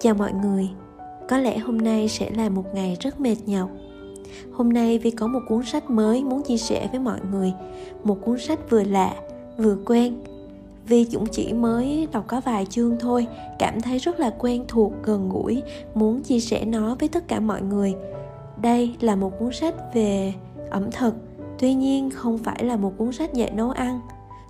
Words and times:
Chào 0.00 0.14
mọi 0.14 0.32
người, 0.32 0.68
có 1.28 1.38
lẽ 1.38 1.58
hôm 1.58 1.78
nay 1.78 2.08
sẽ 2.08 2.30
là 2.30 2.48
một 2.48 2.64
ngày 2.74 2.96
rất 3.00 3.20
mệt 3.20 3.36
nhọc. 3.46 3.70
Hôm 4.52 4.72
nay 4.72 4.98
Vi 4.98 5.10
có 5.10 5.26
một 5.26 5.40
cuốn 5.48 5.62
sách 5.64 5.90
mới 5.90 6.24
muốn 6.24 6.42
chia 6.42 6.56
sẻ 6.56 6.88
với 6.90 7.00
mọi 7.00 7.20
người, 7.30 7.52
một 8.04 8.18
cuốn 8.24 8.38
sách 8.38 8.70
vừa 8.70 8.82
lạ, 8.82 9.14
vừa 9.58 9.76
quen. 9.86 10.16
Vi 10.86 11.04
cũng 11.04 11.26
chỉ 11.26 11.52
mới 11.52 12.08
đọc 12.12 12.24
có 12.26 12.40
vài 12.40 12.66
chương 12.66 12.96
thôi, 13.00 13.26
cảm 13.58 13.80
thấy 13.80 13.98
rất 13.98 14.20
là 14.20 14.34
quen 14.38 14.64
thuộc, 14.68 14.92
gần 15.02 15.28
gũi, 15.28 15.62
muốn 15.94 16.22
chia 16.22 16.40
sẻ 16.40 16.64
nó 16.64 16.96
với 17.00 17.08
tất 17.08 17.28
cả 17.28 17.40
mọi 17.40 17.62
người. 17.62 17.94
Đây 18.62 18.96
là 19.00 19.16
một 19.16 19.38
cuốn 19.38 19.52
sách 19.52 19.74
về 19.94 20.32
ẩm 20.70 20.90
thực, 20.90 21.14
tuy 21.58 21.74
nhiên 21.74 22.10
không 22.10 22.38
phải 22.38 22.64
là 22.64 22.76
một 22.76 22.92
cuốn 22.98 23.12
sách 23.12 23.34
dạy 23.34 23.50
nấu 23.50 23.70
ăn, 23.70 24.00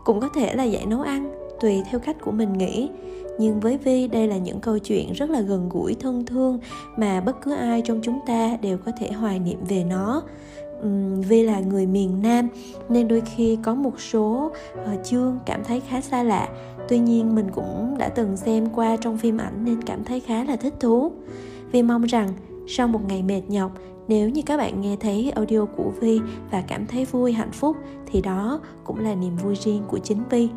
cũng 0.04 0.20
có 0.20 0.28
thể 0.34 0.54
là 0.54 0.64
dạy 0.64 0.86
nấu 0.86 1.00
ăn, 1.00 1.32
tùy 1.60 1.82
theo 1.90 2.00
cách 2.00 2.16
của 2.20 2.32
mình 2.32 2.52
nghĩ 2.52 2.88
nhưng 3.38 3.60
với 3.60 3.78
vi 3.78 4.08
đây 4.08 4.28
là 4.28 4.36
những 4.36 4.60
câu 4.60 4.78
chuyện 4.78 5.12
rất 5.12 5.30
là 5.30 5.40
gần 5.40 5.68
gũi 5.68 5.94
thân 5.94 6.26
thương 6.26 6.58
mà 6.96 7.20
bất 7.20 7.36
cứ 7.42 7.54
ai 7.54 7.82
trong 7.82 8.00
chúng 8.02 8.18
ta 8.26 8.56
đều 8.62 8.78
có 8.78 8.92
thể 8.98 9.12
hoài 9.12 9.38
niệm 9.38 9.58
về 9.68 9.84
nó. 9.84 10.22
Vi 11.28 11.42
là 11.42 11.60
người 11.60 11.86
miền 11.86 12.22
nam 12.22 12.48
nên 12.88 13.08
đôi 13.08 13.20
khi 13.20 13.58
có 13.62 13.74
một 13.74 14.00
số 14.00 14.52
uh, 14.74 15.04
chương 15.04 15.38
cảm 15.46 15.64
thấy 15.64 15.80
khá 15.80 16.00
xa 16.00 16.22
lạ. 16.22 16.48
Tuy 16.88 16.98
nhiên 16.98 17.34
mình 17.34 17.50
cũng 17.50 17.96
đã 17.98 18.08
từng 18.08 18.36
xem 18.36 18.66
qua 18.74 18.96
trong 18.96 19.18
phim 19.18 19.38
ảnh 19.38 19.64
nên 19.64 19.82
cảm 19.82 20.04
thấy 20.04 20.20
khá 20.20 20.44
là 20.44 20.56
thích 20.56 20.74
thú. 20.80 21.12
Vi 21.72 21.82
mong 21.82 22.02
rằng 22.02 22.28
sau 22.68 22.88
một 22.88 23.00
ngày 23.08 23.22
mệt 23.22 23.42
nhọc 23.48 23.72
nếu 24.08 24.28
như 24.28 24.42
các 24.46 24.56
bạn 24.56 24.80
nghe 24.80 24.96
thấy 25.00 25.32
audio 25.34 25.64
của 25.64 25.90
vi 26.00 26.20
và 26.50 26.60
cảm 26.68 26.86
thấy 26.86 27.04
vui 27.04 27.32
hạnh 27.32 27.52
phúc 27.52 27.76
thì 28.06 28.20
đó 28.20 28.60
cũng 28.84 28.98
là 28.98 29.14
niềm 29.14 29.36
vui 29.36 29.54
riêng 29.54 29.82
của 29.88 29.98
chính 29.98 30.22
vi. 30.30 30.48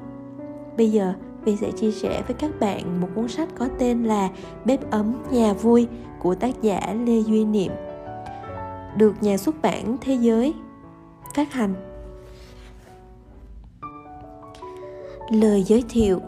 Bây 0.77 0.91
giờ 0.91 1.13
Vi 1.45 1.55
sẽ 1.55 1.71
chia 1.71 1.91
sẻ 1.91 2.23
với 2.27 2.35
các 2.39 2.59
bạn 2.59 3.01
một 3.01 3.07
cuốn 3.15 3.27
sách 3.27 3.49
có 3.57 3.67
tên 3.79 4.03
là 4.03 4.29
Bếp 4.65 4.91
ấm 4.91 5.13
nhà 5.31 5.53
vui 5.53 5.87
của 6.19 6.35
tác 6.35 6.61
giả 6.61 6.95
Lê 7.05 7.19
Duy 7.19 7.45
Niệm 7.45 7.71
được 8.97 9.13
nhà 9.21 9.37
xuất 9.37 9.61
bản 9.61 9.97
Thế 10.01 10.13
giới 10.13 10.53
phát 11.35 11.53
hành. 11.53 11.73
Lời 15.31 15.63
giới 15.63 15.83
thiệu 15.89 16.21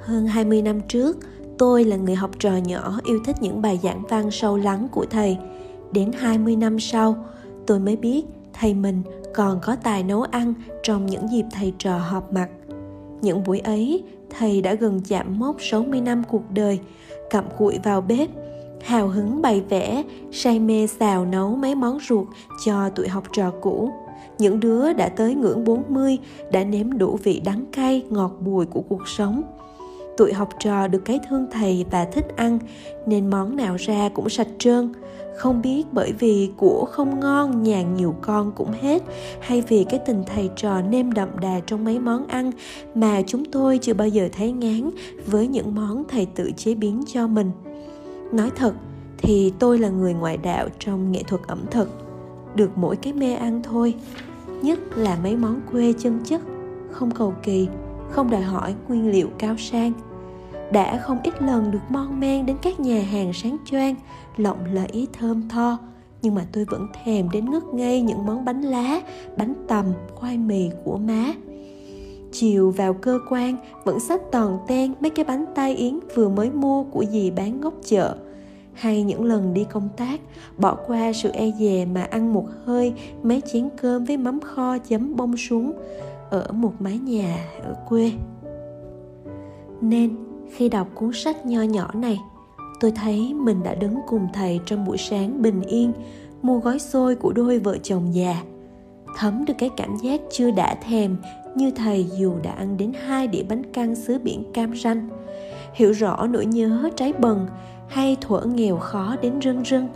Hơn 0.00 0.26
20 0.26 0.62
năm 0.62 0.80
trước, 0.80 1.16
tôi 1.58 1.84
là 1.84 1.96
người 1.96 2.14
học 2.14 2.30
trò 2.38 2.56
nhỏ 2.56 2.98
yêu 3.04 3.20
thích 3.24 3.36
những 3.40 3.62
bài 3.62 3.80
giảng 3.82 4.02
văn 4.08 4.30
sâu 4.30 4.56
lắng 4.56 4.88
của 4.92 5.06
thầy. 5.10 5.38
Đến 5.92 6.12
20 6.12 6.56
năm 6.56 6.80
sau, 6.80 7.16
tôi 7.66 7.80
mới 7.80 7.96
biết 7.96 8.24
thầy 8.52 8.74
mình 8.74 9.02
còn 9.34 9.60
có 9.62 9.76
tài 9.76 10.02
nấu 10.02 10.22
ăn 10.22 10.54
trong 10.82 11.06
những 11.06 11.28
dịp 11.30 11.44
thầy 11.52 11.74
trò 11.78 11.98
họp 11.98 12.32
mặt– 12.32 12.48
những 13.22 13.44
buổi 13.44 13.58
ấy, 13.58 14.02
thầy 14.38 14.62
đã 14.62 14.74
gần 14.74 15.00
chạm 15.08 15.38
mốc 15.38 15.56
60 15.58 16.00
năm 16.00 16.22
cuộc 16.30 16.42
đời, 16.50 16.78
cặm 17.30 17.44
cụi 17.58 17.78
vào 17.84 18.00
bếp, 18.00 18.28
hào 18.82 19.08
hứng 19.08 19.42
bày 19.42 19.62
vẽ, 19.68 20.02
say 20.32 20.58
mê 20.58 20.86
xào 20.86 21.24
nấu 21.24 21.56
mấy 21.56 21.74
món 21.74 21.98
ruột 22.08 22.26
cho 22.64 22.88
tụi 22.88 23.08
học 23.08 23.24
trò 23.32 23.52
cũ. 23.60 23.90
Những 24.38 24.60
đứa 24.60 24.92
đã 24.92 25.08
tới 25.08 25.34
ngưỡng 25.34 25.64
40 25.64 26.18
đã 26.52 26.64
nếm 26.64 26.98
đủ 26.98 27.18
vị 27.22 27.42
đắng 27.44 27.64
cay, 27.72 28.04
ngọt 28.10 28.32
bùi 28.40 28.66
của 28.66 28.82
cuộc 28.88 29.08
sống. 29.08 29.42
Tụi 30.16 30.32
học 30.32 30.48
trò 30.58 30.88
được 30.88 31.04
cái 31.04 31.20
thương 31.28 31.46
thầy 31.50 31.84
và 31.90 32.04
thích 32.04 32.26
ăn 32.36 32.58
nên 33.06 33.30
món 33.30 33.56
nào 33.56 33.76
ra 33.76 34.08
cũng 34.14 34.28
sạch 34.28 34.48
trơn, 34.58 34.92
không 35.36 35.62
biết 35.62 35.84
bởi 35.92 36.12
vì 36.12 36.50
của 36.56 36.84
không 36.90 37.20
ngon, 37.20 37.62
nhà 37.62 37.82
nhiều 37.82 38.14
con 38.20 38.52
cũng 38.52 38.72
hết, 38.80 39.02
hay 39.40 39.60
vì 39.68 39.84
cái 39.84 40.00
tình 40.06 40.22
thầy 40.26 40.50
trò 40.56 40.80
nêm 40.80 41.12
đậm 41.12 41.28
đà 41.40 41.60
trong 41.66 41.84
mấy 41.84 41.98
món 42.00 42.26
ăn 42.26 42.50
mà 42.94 43.22
chúng 43.26 43.44
tôi 43.44 43.78
chưa 43.78 43.94
bao 43.94 44.08
giờ 44.08 44.28
thấy 44.32 44.52
ngán 44.52 44.90
với 45.26 45.48
những 45.48 45.74
món 45.74 46.04
thầy 46.08 46.26
tự 46.26 46.50
chế 46.56 46.74
biến 46.74 47.02
cho 47.06 47.26
mình. 47.26 47.50
Nói 48.32 48.50
thật, 48.56 48.72
thì 49.18 49.52
tôi 49.58 49.78
là 49.78 49.88
người 49.88 50.14
ngoại 50.14 50.36
đạo 50.36 50.68
trong 50.78 51.12
nghệ 51.12 51.22
thuật 51.22 51.42
ẩm 51.46 51.64
thực, 51.70 51.88
được 52.54 52.70
mỗi 52.78 52.96
cái 52.96 53.12
mê 53.12 53.34
ăn 53.34 53.62
thôi, 53.62 53.94
nhất 54.62 54.78
là 54.96 55.18
mấy 55.22 55.36
món 55.36 55.60
quê 55.72 55.92
chân 55.98 56.20
chất, 56.24 56.40
không 56.90 57.10
cầu 57.10 57.34
kỳ, 57.42 57.68
không 58.10 58.30
đòi 58.30 58.42
hỏi 58.42 58.74
nguyên 58.88 59.10
liệu 59.10 59.28
cao 59.38 59.56
sang 59.58 59.92
đã 60.72 60.98
không 60.98 61.18
ít 61.22 61.42
lần 61.42 61.70
được 61.70 61.78
mon 61.88 62.20
men 62.20 62.46
đến 62.46 62.56
các 62.62 62.80
nhà 62.80 63.02
hàng 63.02 63.32
sáng 63.32 63.56
choang, 63.64 63.94
lộng 64.36 64.58
lẫy, 64.72 65.06
thơm 65.12 65.48
tho. 65.48 65.78
Nhưng 66.22 66.34
mà 66.34 66.46
tôi 66.52 66.64
vẫn 66.64 66.86
thèm 67.04 67.30
đến 67.30 67.50
ngất 67.50 67.64
ngây 67.64 68.02
những 68.02 68.26
món 68.26 68.44
bánh 68.44 68.62
lá, 68.62 69.00
bánh 69.36 69.54
tằm 69.68 69.86
khoai 70.14 70.38
mì 70.38 70.70
của 70.84 70.98
má. 70.98 71.32
Chiều 72.32 72.70
vào 72.70 72.94
cơ 72.94 73.18
quan, 73.28 73.56
vẫn 73.84 74.00
xách 74.00 74.20
toàn 74.32 74.58
ten 74.66 74.94
mấy 75.00 75.10
cái 75.10 75.24
bánh 75.24 75.44
tai 75.54 75.74
yến 75.74 75.98
vừa 76.14 76.28
mới 76.28 76.50
mua 76.50 76.84
của 76.84 77.04
dì 77.04 77.30
bán 77.30 77.60
ngốc 77.60 77.74
chợ. 77.86 78.16
Hay 78.72 79.02
những 79.02 79.24
lần 79.24 79.54
đi 79.54 79.64
công 79.64 79.88
tác, 79.96 80.20
bỏ 80.58 80.74
qua 80.86 81.12
sự 81.12 81.30
e 81.30 81.50
dè 81.58 81.84
mà 81.84 82.02
ăn 82.02 82.32
một 82.32 82.46
hơi 82.64 82.92
mấy 83.22 83.42
chén 83.52 83.68
cơm 83.82 84.04
với 84.04 84.16
mắm 84.16 84.40
kho 84.40 84.78
chấm 84.78 85.16
bông 85.16 85.36
súng 85.36 85.72
ở 86.30 86.52
một 86.52 86.72
mái 86.78 86.98
nhà 86.98 87.38
ở 87.64 87.74
quê. 87.88 88.12
Nên 89.80 90.16
khi 90.50 90.68
đọc 90.68 90.88
cuốn 90.94 91.10
sách 91.12 91.46
nho 91.46 91.62
nhỏ 91.62 91.90
này, 91.94 92.20
tôi 92.80 92.90
thấy 92.90 93.34
mình 93.34 93.62
đã 93.62 93.74
đứng 93.74 94.00
cùng 94.06 94.28
thầy 94.32 94.60
trong 94.66 94.84
buổi 94.84 94.96
sáng 94.98 95.42
bình 95.42 95.62
yên, 95.62 95.92
mua 96.42 96.58
gói 96.58 96.78
xôi 96.78 97.14
của 97.14 97.32
đôi 97.32 97.58
vợ 97.58 97.76
chồng 97.82 98.14
già. 98.14 98.42
Thấm 99.16 99.44
được 99.44 99.54
cái 99.58 99.70
cảm 99.76 99.96
giác 99.96 100.20
chưa 100.30 100.50
đã 100.50 100.74
thèm 100.74 101.16
như 101.54 101.70
thầy 101.70 102.06
dù 102.18 102.34
đã 102.42 102.50
ăn 102.50 102.76
đến 102.76 102.92
hai 103.06 103.26
đĩa 103.26 103.42
bánh 103.42 103.62
căn 103.72 103.94
xứ 103.94 104.18
biển 104.18 104.44
cam 104.52 104.76
ranh. 104.76 105.08
Hiểu 105.74 105.92
rõ 105.92 106.26
nỗi 106.26 106.46
nhớ 106.46 106.90
trái 106.96 107.12
bần 107.12 107.46
hay 107.88 108.16
thuở 108.20 108.40
nghèo 108.40 108.76
khó 108.76 109.16
đến 109.22 109.40
rưng 109.42 109.64
rưng. 109.64 109.88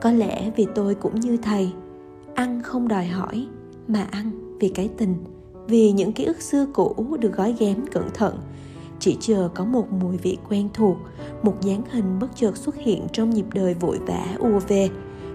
Có 0.00 0.12
lẽ 0.12 0.50
vì 0.56 0.66
tôi 0.74 0.94
cũng 0.94 1.20
như 1.20 1.36
thầy, 1.36 1.72
ăn 2.34 2.62
không 2.62 2.88
đòi 2.88 3.06
hỏi 3.06 3.46
mà 3.88 4.06
ăn 4.10 4.30
vì 4.60 4.68
cái 4.68 4.90
tình, 4.96 5.14
vì 5.66 5.92
những 5.92 6.12
ký 6.12 6.24
ức 6.24 6.40
xưa 6.40 6.66
cũ 6.74 7.16
được 7.20 7.32
gói 7.32 7.54
ghém 7.58 7.86
cẩn 7.86 8.04
thận 8.14 8.38
chỉ 9.00 9.16
chờ 9.20 9.48
có 9.54 9.64
một 9.64 9.92
mùi 9.92 10.16
vị 10.16 10.38
quen 10.48 10.68
thuộc, 10.74 10.96
một 11.42 11.54
dáng 11.60 11.82
hình 11.90 12.18
bất 12.20 12.36
chợt 12.36 12.56
xuất 12.56 12.76
hiện 12.76 13.06
trong 13.12 13.30
nhịp 13.30 13.46
đời 13.54 13.74
vội 13.74 13.98
vã 14.06 14.26
ùa 14.38 14.58
về 14.68 14.88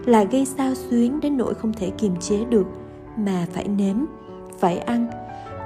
là 0.06 0.24
gây 0.24 0.46
sao 0.46 0.76
xuyến 0.76 1.20
đến 1.20 1.38
nỗi 1.38 1.54
không 1.54 1.74
thể 1.74 1.90
kiềm 1.98 2.16
chế 2.20 2.46
được, 2.46 2.66
mà 3.18 3.48
phải 3.54 3.68
nếm, 3.68 3.96
phải 4.60 4.78
ăn. 4.78 5.08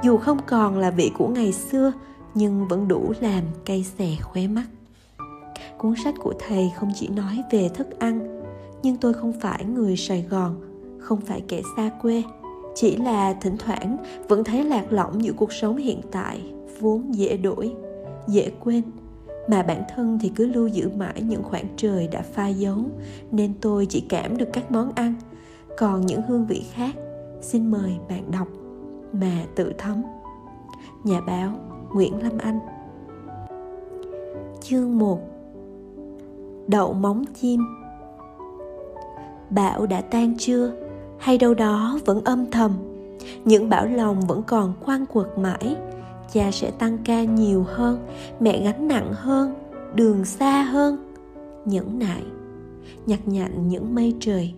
Dù 0.03 0.17
không 0.17 0.37
còn 0.47 0.77
là 0.77 0.91
vị 0.91 1.11
của 1.17 1.27
ngày 1.27 1.53
xưa, 1.53 1.93
nhưng 2.33 2.67
vẫn 2.67 2.87
đủ 2.87 3.13
làm 3.19 3.43
cay 3.65 3.83
xè 3.97 4.15
khóe 4.21 4.47
mắt. 4.47 4.65
Cuốn 5.77 5.93
sách 6.03 6.15
của 6.19 6.33
thầy 6.47 6.71
không 6.75 6.91
chỉ 6.95 7.07
nói 7.07 7.43
về 7.51 7.69
thức 7.69 7.99
ăn, 7.99 8.43
nhưng 8.83 8.97
tôi 8.97 9.13
không 9.13 9.33
phải 9.41 9.65
người 9.65 9.97
sài 9.97 10.25
gòn, 10.29 10.55
không 10.99 11.21
phải 11.21 11.41
kẻ 11.47 11.61
xa 11.77 11.89
quê. 12.01 12.23
Chỉ 12.75 12.95
là 12.95 13.33
thỉnh 13.33 13.57
thoảng 13.57 13.97
vẫn 14.27 14.43
thấy 14.43 14.63
lạc 14.63 14.85
lõng 14.89 15.23
giữa 15.23 15.33
cuộc 15.33 15.53
sống 15.53 15.77
hiện 15.77 16.01
tại, 16.11 16.41
vốn 16.79 17.15
dễ 17.15 17.37
đổi 17.37 17.75
dễ 18.29 18.51
quên. 18.59 18.83
Mà 19.47 19.63
bản 19.63 19.83
thân 19.95 20.19
thì 20.21 20.31
cứ 20.35 20.45
lưu 20.45 20.67
giữ 20.67 20.89
mãi 20.97 21.21
những 21.21 21.43
khoảng 21.43 21.65
trời 21.75 22.07
đã 22.07 22.21
pha 22.21 22.47
dấu, 22.47 22.77
nên 23.31 23.53
tôi 23.61 23.85
chỉ 23.85 24.05
cảm 24.09 24.37
được 24.37 24.49
các 24.53 24.71
món 24.71 24.91
ăn. 24.95 25.13
Còn 25.77 26.05
những 26.05 26.21
hương 26.21 26.45
vị 26.45 26.63
khác, 26.73 26.95
xin 27.41 27.71
mời 27.71 27.91
bạn 28.09 28.31
đọc. 28.31 28.47
Mà 29.13 29.45
tự 29.55 29.73
thấm. 29.77 30.03
Nhà 31.03 31.21
báo 31.21 31.51
nguyễn 31.93 32.23
lâm 32.23 32.37
anh. 32.37 32.59
Chương 34.61 34.97
1 34.99 35.19
đậu 36.69 36.93
móng 36.93 37.25
chim. 37.41 37.61
Bão 39.49 39.85
đã 39.85 40.01
tan 40.01 40.33
chưa? 40.37 40.71
Hay 41.17 41.37
đâu 41.37 41.53
đó 41.53 41.99
vẫn 42.05 42.23
âm 42.23 42.51
thầm? 42.51 42.71
Những 43.45 43.69
bão 43.69 43.85
lòng 43.85 44.21
vẫn 44.27 44.43
còn 44.47 44.73
quang 44.85 45.05
quật 45.05 45.27
mãi 45.37 45.75
cha 46.33 46.51
sẽ 46.51 46.71
tăng 46.71 46.97
ca 47.05 47.23
nhiều 47.23 47.65
hơn, 47.67 48.07
mẹ 48.39 48.63
gánh 48.63 48.87
nặng 48.87 49.13
hơn, 49.13 49.53
đường 49.95 50.25
xa 50.25 50.61
hơn. 50.63 51.13
Nhẫn 51.65 51.99
nại, 51.99 52.23
nhặt 53.05 53.19
nhạnh 53.25 53.67
những 53.67 53.95
mây 53.95 54.15
trời, 54.19 54.53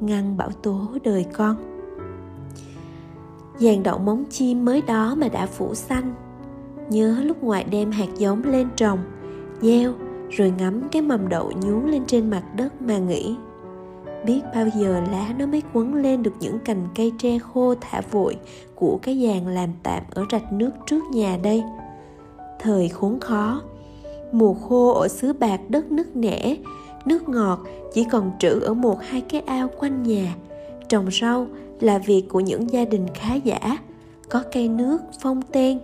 ngăn 0.00 0.36
bão 0.36 0.50
tố 0.50 0.80
đời 1.04 1.26
con. 1.32 1.56
Dàn 3.58 3.82
đậu 3.82 3.98
móng 3.98 4.24
chim 4.30 4.64
mới 4.64 4.82
đó 4.82 5.14
mà 5.14 5.28
đã 5.28 5.46
phủ 5.46 5.74
xanh. 5.74 6.14
Nhớ 6.90 7.16
lúc 7.22 7.42
ngoại 7.42 7.64
đem 7.64 7.90
hạt 7.90 8.08
giống 8.18 8.44
lên 8.44 8.68
trồng 8.76 8.98
gieo 9.60 9.92
rồi 10.30 10.52
ngắm 10.58 10.88
cái 10.92 11.02
mầm 11.02 11.28
đậu 11.28 11.52
nhú 11.62 11.86
lên 11.86 12.02
trên 12.06 12.30
mặt 12.30 12.42
đất 12.56 12.82
mà 12.82 12.98
nghĩ 12.98 13.36
biết 14.24 14.40
bao 14.54 14.66
giờ 14.76 15.02
lá 15.10 15.34
nó 15.38 15.46
mới 15.46 15.62
quấn 15.72 15.94
lên 15.94 16.22
được 16.22 16.34
những 16.40 16.58
cành 16.58 16.88
cây 16.94 17.12
tre 17.18 17.38
khô 17.38 17.74
thả 17.80 18.00
vội 18.10 18.36
của 18.74 18.98
cái 19.02 19.18
giàn 19.18 19.46
làm 19.46 19.70
tạm 19.82 20.02
ở 20.10 20.24
rạch 20.32 20.52
nước 20.52 20.70
trước 20.86 21.04
nhà 21.12 21.38
đây? 21.42 21.62
Thời 22.60 22.88
khốn 22.88 23.20
khó, 23.20 23.62
mùa 24.32 24.54
khô 24.54 24.92
ở 24.92 25.08
xứ 25.08 25.32
bạc 25.32 25.60
đất 25.68 25.92
nứt 25.92 26.16
nẻ, 26.16 26.56
nước 27.04 27.28
ngọt 27.28 27.60
chỉ 27.94 28.04
còn 28.04 28.30
trữ 28.38 28.60
ở 28.60 28.74
một 28.74 29.02
hai 29.02 29.20
cái 29.20 29.40
ao 29.40 29.68
quanh 29.78 30.02
nhà. 30.02 30.34
Trồng 30.88 31.10
rau 31.20 31.46
là 31.80 31.98
việc 31.98 32.24
của 32.28 32.40
những 32.40 32.70
gia 32.70 32.84
đình 32.84 33.06
khá 33.14 33.34
giả, 33.34 33.78
có 34.28 34.42
cây 34.52 34.68
nước, 34.68 34.98
phong 35.20 35.42
ten. 35.42 35.78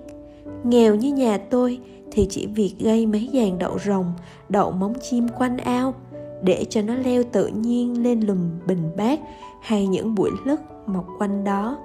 Nghèo 0.64 0.94
như 0.94 1.12
nhà 1.12 1.38
tôi 1.38 1.78
thì 2.12 2.26
chỉ 2.30 2.46
việc 2.46 2.74
gây 2.78 3.06
mấy 3.06 3.30
dàn 3.32 3.58
đậu 3.58 3.78
rồng, 3.78 4.12
đậu 4.48 4.70
móng 4.70 4.94
chim 5.10 5.28
quanh 5.28 5.58
ao 5.58 5.94
để 6.42 6.64
cho 6.70 6.82
nó 6.82 6.94
leo 6.94 7.22
tự 7.32 7.46
nhiên 7.46 8.02
lên 8.02 8.20
lùm 8.20 8.38
bình 8.66 8.90
bát 8.96 9.20
hay 9.62 9.86
những 9.86 10.14
bụi 10.14 10.30
lất 10.44 10.88
mọc 10.88 11.06
quanh 11.18 11.44
đó. 11.44 11.78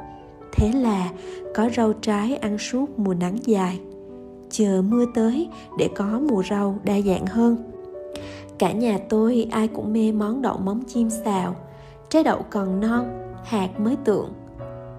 Thế 0.52 0.72
là 0.72 1.10
có 1.56 1.70
rau 1.76 1.94
trái 1.94 2.36
ăn 2.36 2.58
suốt 2.58 3.00
mùa 3.00 3.14
nắng 3.14 3.38
dài. 3.46 3.80
Chờ 4.50 4.82
mưa 4.82 5.06
tới 5.14 5.50
để 5.78 5.90
có 5.96 6.20
mùa 6.30 6.44
rau 6.50 6.80
đa 6.84 7.02
dạng 7.02 7.26
hơn. 7.26 7.58
Cả 8.58 8.72
nhà 8.72 8.98
tôi 9.10 9.48
ai 9.52 9.68
cũng 9.68 9.94
mê 9.94 10.12
món 10.12 10.42
đậu 10.42 10.58
móng 10.58 10.84
chim 10.88 11.10
xào. 11.10 11.56
Trái 12.10 12.24
đậu 12.24 12.46
còn 12.50 12.80
non, 12.80 13.34
hạt 13.44 13.80
mới 13.80 13.96
tượng. 13.96 14.34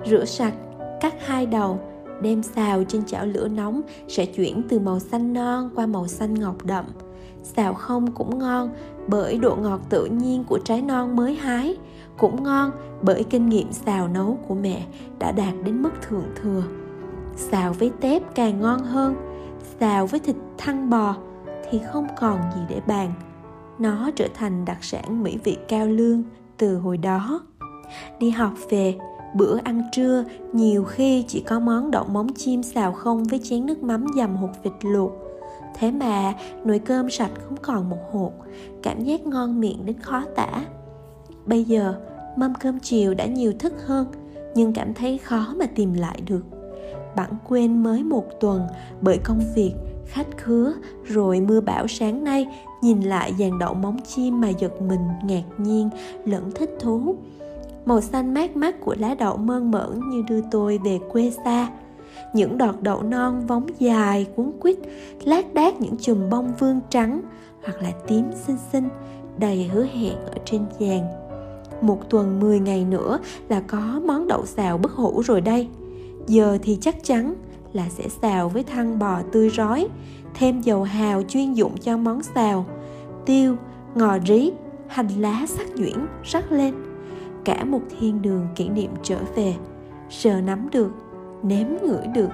Rửa 0.06 0.24
sạch, 0.24 0.54
cắt 1.00 1.14
hai 1.26 1.46
đầu, 1.46 1.78
đem 2.22 2.42
xào 2.42 2.84
trên 2.84 3.04
chảo 3.04 3.26
lửa 3.26 3.48
nóng 3.48 3.82
sẽ 4.08 4.26
chuyển 4.26 4.62
từ 4.68 4.78
màu 4.78 5.00
xanh 5.00 5.32
non 5.32 5.70
qua 5.74 5.86
màu 5.86 6.08
xanh 6.08 6.34
ngọc 6.34 6.64
đậm 6.64 6.84
xào 7.44 7.74
không 7.74 8.10
cũng 8.10 8.38
ngon 8.38 8.70
bởi 9.08 9.38
độ 9.38 9.56
ngọt 9.56 9.80
tự 9.88 10.06
nhiên 10.06 10.44
của 10.44 10.58
trái 10.64 10.82
non 10.82 11.16
mới 11.16 11.34
hái. 11.34 11.76
Cũng 12.18 12.42
ngon 12.42 12.70
bởi 13.02 13.24
kinh 13.24 13.48
nghiệm 13.48 13.72
xào 13.72 14.08
nấu 14.08 14.38
của 14.48 14.54
mẹ 14.54 14.86
đã 15.18 15.32
đạt 15.32 15.54
đến 15.64 15.82
mức 15.82 15.90
thượng 16.08 16.26
thừa. 16.42 16.62
Xào 17.36 17.72
với 17.72 17.90
tép 18.00 18.34
càng 18.34 18.60
ngon 18.60 18.80
hơn, 18.80 19.14
xào 19.80 20.06
với 20.06 20.20
thịt 20.20 20.36
thăn 20.58 20.90
bò 20.90 21.16
thì 21.70 21.80
không 21.92 22.06
còn 22.20 22.40
gì 22.54 22.60
để 22.68 22.80
bàn. 22.86 23.12
Nó 23.78 24.10
trở 24.16 24.28
thành 24.34 24.64
đặc 24.64 24.84
sản 24.84 25.22
mỹ 25.22 25.38
vị 25.44 25.56
cao 25.68 25.86
lương 25.86 26.22
từ 26.56 26.78
hồi 26.78 26.96
đó. 26.96 27.40
Đi 28.18 28.30
học 28.30 28.52
về, 28.70 28.98
bữa 29.34 29.58
ăn 29.64 29.82
trưa, 29.92 30.24
nhiều 30.52 30.84
khi 30.84 31.24
chỉ 31.28 31.40
có 31.40 31.60
món 31.60 31.90
đậu 31.90 32.04
móng 32.04 32.28
chim 32.36 32.62
xào 32.62 32.92
không 32.92 33.24
với 33.24 33.40
chén 33.42 33.66
nước 33.66 33.82
mắm 33.82 34.06
dầm 34.16 34.36
hột 34.36 34.50
vịt 34.62 34.72
luộc 34.82 35.12
thế 35.84 35.90
mà 35.90 36.34
nồi 36.64 36.78
cơm 36.78 37.10
sạch 37.10 37.30
không 37.44 37.56
còn 37.62 37.90
một 37.90 37.98
hột. 38.12 38.32
Cảm 38.82 39.04
giác 39.04 39.26
ngon 39.26 39.60
miệng 39.60 39.86
đến 39.86 39.98
khó 40.00 40.22
tả. 40.36 40.64
Bây 41.46 41.64
giờ, 41.64 41.94
mâm 42.36 42.54
cơm 42.54 42.80
chiều 42.80 43.14
đã 43.14 43.26
nhiều 43.26 43.52
thức 43.58 43.72
hơn, 43.86 44.06
nhưng 44.54 44.72
cảm 44.72 44.94
thấy 44.94 45.18
khó 45.18 45.54
mà 45.56 45.66
tìm 45.66 45.94
lại 45.94 46.20
được. 46.26 46.42
Bẵng 47.16 47.36
quên 47.48 47.82
mới 47.82 48.02
một 48.02 48.24
tuần 48.40 48.62
bởi 49.00 49.18
công 49.18 49.40
việc, 49.54 49.72
khách 50.06 50.26
khứa, 50.36 50.72
rồi 51.04 51.40
mưa 51.40 51.60
bão 51.60 51.86
sáng 51.88 52.24
nay, 52.24 52.46
nhìn 52.82 53.00
lại 53.00 53.32
dàn 53.38 53.58
đậu 53.58 53.74
móng 53.74 53.96
chim 54.06 54.40
mà 54.40 54.48
giật 54.48 54.82
mình, 54.82 55.08
ngạc 55.24 55.44
nhiên, 55.58 55.90
lẫn 56.24 56.50
thích 56.54 56.70
thú. 56.80 57.16
Màu 57.86 58.00
xanh 58.00 58.34
mát 58.34 58.56
mắt 58.56 58.80
của 58.80 58.94
lá 58.98 59.14
đậu 59.14 59.36
mơn 59.36 59.70
mởn 59.70 60.00
như 60.10 60.22
đưa 60.28 60.40
tôi 60.50 60.78
về 60.84 60.98
quê 61.12 61.32
xa 61.44 61.68
những 62.34 62.58
đọt 62.58 62.74
đậu 62.82 63.02
non 63.02 63.46
vóng 63.46 63.66
dài, 63.78 64.26
cuốn 64.36 64.52
quýt, 64.60 64.78
lác 65.24 65.54
đác 65.54 65.80
những 65.80 65.96
chùm 65.96 66.30
bông 66.30 66.52
vương 66.58 66.80
trắng 66.90 67.20
hoặc 67.64 67.82
là 67.82 67.92
tím 68.06 68.24
xinh 68.46 68.56
xinh 68.72 68.88
đầy 69.38 69.64
hứa 69.64 69.84
hẹn 69.84 70.16
ở 70.16 70.34
trên 70.44 70.64
giàn. 70.78 71.02
Một 71.80 72.10
tuần 72.10 72.40
10 72.40 72.60
ngày 72.60 72.84
nữa 72.84 73.18
là 73.48 73.60
có 73.66 74.00
món 74.06 74.28
đậu 74.28 74.46
xào 74.46 74.78
bất 74.78 74.92
hủ 74.92 75.22
rồi 75.22 75.40
đây. 75.40 75.68
Giờ 76.26 76.58
thì 76.62 76.78
chắc 76.80 77.04
chắn 77.04 77.34
là 77.72 77.88
sẽ 77.88 78.08
xào 78.22 78.48
với 78.48 78.62
thăn 78.62 78.98
bò 78.98 79.22
tươi 79.32 79.50
rói, 79.50 79.88
thêm 80.34 80.60
dầu 80.60 80.82
hào 80.82 81.22
chuyên 81.22 81.52
dụng 81.52 81.78
cho 81.78 81.96
món 81.96 82.22
xào, 82.22 82.66
tiêu, 83.26 83.56
ngò 83.94 84.18
rí, 84.26 84.50
hành 84.88 85.08
lá 85.18 85.46
sắc 85.48 85.76
nhuyễn 85.76 86.06
rắc 86.24 86.52
lên. 86.52 86.74
Cả 87.44 87.64
một 87.64 87.80
thiên 87.98 88.22
đường 88.22 88.46
kỷ 88.56 88.68
niệm 88.68 88.90
trở 89.02 89.18
về, 89.36 89.54
sờ 90.10 90.40
nắm 90.40 90.68
được 90.72 90.90
nếm 91.44 91.66
ngửi 91.82 92.06
được, 92.06 92.30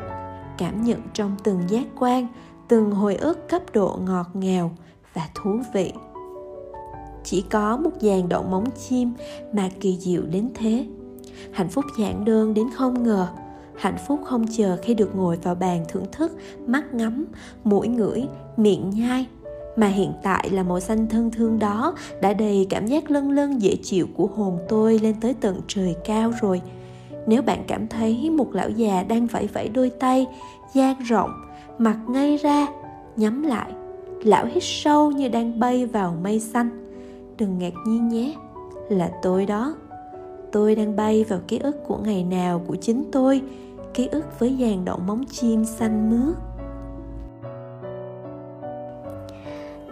cảm 0.58 0.84
nhận 0.84 1.00
trong 1.14 1.36
từng 1.44 1.60
giác 1.68 1.86
quan, 1.98 2.26
từng 2.68 2.90
hồi 2.90 3.16
ức 3.16 3.48
cấp 3.48 3.62
độ 3.72 3.98
ngọt 4.06 4.26
ngào 4.34 4.70
và 5.14 5.28
thú 5.34 5.50
vị. 5.74 5.92
Chỉ 7.24 7.44
có 7.50 7.76
một 7.76 7.90
dàn 8.00 8.28
đậu 8.28 8.42
móng 8.42 8.64
chim 8.88 9.12
mà 9.52 9.68
kỳ 9.80 9.98
diệu 10.00 10.22
đến 10.22 10.50
thế. 10.54 10.86
Hạnh 11.52 11.68
phúc 11.68 11.84
giản 11.98 12.24
đơn 12.24 12.54
đến 12.54 12.66
không 12.76 13.02
ngờ. 13.02 13.28
Hạnh 13.76 13.96
phúc 14.06 14.20
không 14.24 14.46
chờ 14.56 14.76
khi 14.82 14.94
được 14.94 15.16
ngồi 15.16 15.36
vào 15.42 15.54
bàn 15.54 15.84
thưởng 15.88 16.04
thức, 16.12 16.36
mắt 16.66 16.94
ngắm, 16.94 17.26
mũi 17.64 17.88
ngửi, 17.88 18.28
miệng 18.56 18.90
nhai. 18.90 19.26
Mà 19.76 19.86
hiện 19.86 20.12
tại 20.22 20.50
là 20.50 20.62
màu 20.62 20.80
xanh 20.80 21.06
thân 21.06 21.30
thương 21.30 21.58
đó 21.58 21.94
đã 22.20 22.32
đầy 22.32 22.66
cảm 22.70 22.86
giác 22.86 23.10
lân 23.10 23.30
lân 23.30 23.62
dễ 23.62 23.76
chịu 23.82 24.06
của 24.16 24.26
hồn 24.26 24.58
tôi 24.68 24.98
lên 24.98 25.14
tới 25.20 25.34
tận 25.34 25.60
trời 25.68 25.94
cao 26.04 26.32
rồi 26.40 26.62
nếu 27.26 27.42
bạn 27.42 27.64
cảm 27.66 27.88
thấy 27.88 28.30
một 28.30 28.54
lão 28.54 28.70
già 28.70 29.02
đang 29.02 29.26
vẫy 29.26 29.46
vẫy 29.46 29.68
đôi 29.68 29.90
tay 29.90 30.26
dang 30.74 30.98
rộng 30.98 31.30
mặt 31.80 31.98
ngay 32.08 32.36
ra, 32.36 32.66
nhắm 33.16 33.42
lại, 33.42 33.72
lão 34.22 34.46
hít 34.46 34.62
sâu 34.62 35.10
như 35.10 35.28
đang 35.28 35.60
bay 35.60 35.86
vào 35.86 36.16
mây 36.22 36.40
xanh. 36.40 36.94
Đừng 37.38 37.58
ngạc 37.58 37.72
nhiên 37.86 38.08
nhé, 38.08 38.34
là 38.88 39.10
tôi 39.22 39.46
đó. 39.46 39.74
Tôi 40.52 40.74
đang 40.74 40.96
bay 40.96 41.24
vào 41.28 41.40
ký 41.48 41.58
ức 41.58 41.76
của 41.86 41.98
ngày 42.04 42.24
nào 42.24 42.62
của 42.66 42.76
chính 42.76 43.04
tôi, 43.12 43.42
ký 43.94 44.06
ức 44.06 44.40
với 44.40 44.56
dàn 44.60 44.84
đậu 44.84 44.98
móng 44.98 45.24
chim 45.30 45.64
xanh 45.64 46.10
mướt. 46.10 46.36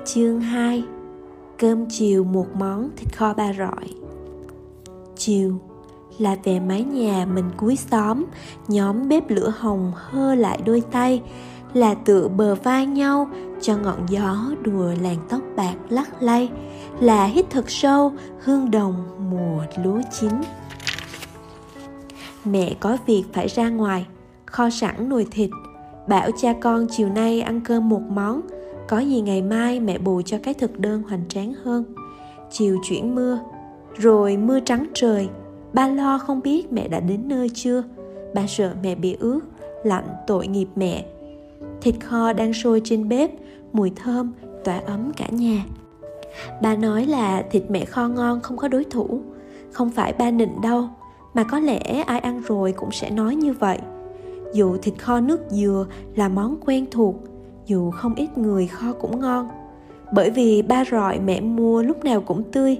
Chương 0.04 0.40
2 0.40 0.84
Cơm 1.58 1.86
chiều 1.88 2.24
một 2.24 2.46
món 2.54 2.90
thịt 2.96 3.16
kho 3.16 3.34
ba 3.34 3.52
rọi. 3.52 3.88
Chiều 5.16 5.58
là 6.18 6.36
về 6.44 6.60
mái 6.60 6.84
nhà 6.84 7.26
mình 7.34 7.50
cuối 7.56 7.76
xóm. 7.76 8.24
Nhóm 8.68 9.08
bếp 9.08 9.30
lửa 9.30 9.52
hồng 9.58 9.92
hơ 9.94 10.34
lại 10.34 10.58
đôi 10.64 10.82
tay, 10.90 11.22
Là 11.74 11.94
tựa 11.94 12.28
bờ 12.28 12.54
vai 12.54 12.86
nhau 12.86 13.28
cho 13.60 13.76
ngọn 13.76 14.06
gió 14.08 14.36
đùa 14.62 14.92
làn 15.02 15.16
tóc 15.28 15.40
bạc 15.56 15.74
lắc 15.88 16.22
lay, 16.22 16.50
Là 17.00 17.24
hít 17.24 17.50
thật 17.50 17.70
sâu 17.70 18.12
hương 18.44 18.70
đồng 18.70 19.06
mùa 19.30 19.64
lúa 19.84 20.00
chín. 20.20 20.30
Mẹ 22.44 22.74
có 22.80 22.96
việc 23.06 23.24
phải 23.32 23.48
ra 23.48 23.68
ngoài, 23.68 24.06
Kho 24.46 24.70
sẵn 24.70 25.08
nồi 25.08 25.26
thịt, 25.30 25.50
Bảo 26.08 26.30
cha 26.42 26.52
con 26.60 26.86
chiều 26.90 27.08
nay 27.08 27.40
ăn 27.40 27.60
cơm 27.60 27.88
một 27.88 28.02
món, 28.10 28.40
có 28.88 28.98
gì 28.98 29.20
ngày 29.20 29.42
mai 29.42 29.80
mẹ 29.80 29.98
bù 29.98 30.22
cho 30.22 30.38
cái 30.42 30.54
thực 30.54 30.78
đơn 30.78 31.02
hoành 31.08 31.28
tráng 31.28 31.54
hơn. 31.64 31.84
Chiều 32.50 32.76
chuyển 32.84 33.14
mưa, 33.14 33.38
rồi 33.96 34.36
mưa 34.36 34.60
trắng 34.60 34.86
trời 34.94 35.28
ba 35.72 35.88
lo 35.88 36.18
không 36.18 36.40
biết 36.42 36.72
mẹ 36.72 36.88
đã 36.88 37.00
đến 37.00 37.28
nơi 37.28 37.50
chưa? 37.54 37.82
Ba 38.34 38.46
sợ 38.48 38.72
mẹ 38.82 38.94
bị 38.94 39.16
ướt, 39.20 39.40
lạnh, 39.84 40.08
tội 40.26 40.46
nghiệp 40.46 40.68
mẹ. 40.76 41.04
Thịt 41.80 41.94
kho 42.04 42.32
đang 42.32 42.52
sôi 42.52 42.80
trên 42.84 43.08
bếp, 43.08 43.30
mùi 43.72 43.92
thơm, 43.96 44.32
tỏa 44.64 44.80
ấm 44.86 45.12
cả 45.16 45.26
nhà. 45.30 45.64
Ba 46.62 46.76
nói 46.76 47.06
là 47.06 47.42
thịt 47.50 47.62
mẹ 47.68 47.84
kho 47.84 48.08
ngon 48.08 48.40
không 48.40 48.56
có 48.56 48.68
đối 48.68 48.84
thủ. 48.84 49.20
Không 49.72 49.90
phải 49.90 50.12
ba 50.12 50.30
nịnh 50.30 50.60
đâu, 50.60 50.88
mà 51.34 51.44
có 51.44 51.58
lẽ 51.58 51.78
ai 52.06 52.20
ăn 52.20 52.42
rồi 52.46 52.72
cũng 52.72 52.90
sẽ 52.92 53.10
nói 53.10 53.36
như 53.36 53.52
vậy. 53.52 53.78
Dù 54.52 54.76
thịt 54.76 54.94
kho 54.98 55.20
nước 55.20 55.40
dừa 55.48 55.86
là 56.14 56.28
món 56.28 56.56
quen 56.66 56.86
thuộc, 56.90 57.14
dù 57.66 57.90
không 57.90 58.14
ít 58.14 58.38
người 58.38 58.66
kho 58.66 58.92
cũng 58.92 59.20
ngon. 59.20 59.48
Bởi 60.12 60.30
vì 60.30 60.62
ba 60.62 60.84
rọi 60.90 61.20
mẹ 61.20 61.40
mua 61.40 61.82
lúc 61.82 62.04
nào 62.04 62.20
cũng 62.20 62.42
tươi 62.42 62.78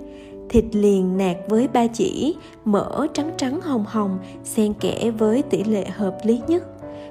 thịt 0.48 0.64
liền 0.72 1.16
nạc 1.16 1.36
với 1.48 1.68
ba 1.68 1.86
chỉ, 1.86 2.36
mỡ 2.64 3.06
trắng 3.14 3.30
trắng 3.36 3.60
hồng 3.60 3.84
hồng, 3.88 4.18
xen 4.44 4.74
kẽ 4.74 5.10
với 5.10 5.42
tỷ 5.42 5.64
lệ 5.64 5.84
hợp 5.84 6.18
lý 6.24 6.40
nhất. 6.48 6.64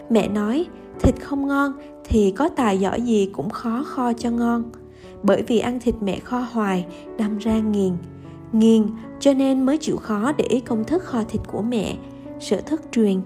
Mẹ 0.09 0.27
nói, 0.27 0.65
thịt 0.99 1.15
không 1.21 1.47
ngon 1.47 1.73
thì 2.03 2.31
có 2.31 2.49
tài 2.49 2.77
giỏi 2.79 3.01
gì 3.01 3.29
cũng 3.33 3.49
khó 3.49 3.83
kho 3.87 4.13
cho 4.13 4.29
ngon. 4.29 4.63
Bởi 5.23 5.41
vì 5.41 5.59
ăn 5.59 5.79
thịt 5.79 5.95
mẹ 6.01 6.19
kho 6.19 6.39
hoài, 6.39 6.85
đâm 7.17 7.37
ra 7.37 7.59
nghiền. 7.59 7.93
Nghiền, 8.51 8.87
cho 9.19 9.33
nên 9.33 9.65
mới 9.65 9.77
chịu 9.77 9.97
khó 9.97 10.31
để 10.37 10.45
ý 10.45 10.59
công 10.59 10.83
thức 10.83 11.03
kho 11.03 11.23
thịt 11.23 11.41
của 11.47 11.61
mẹ, 11.61 11.95
sở 12.39 12.61
thức 12.61 12.81
truyền. 12.91 13.21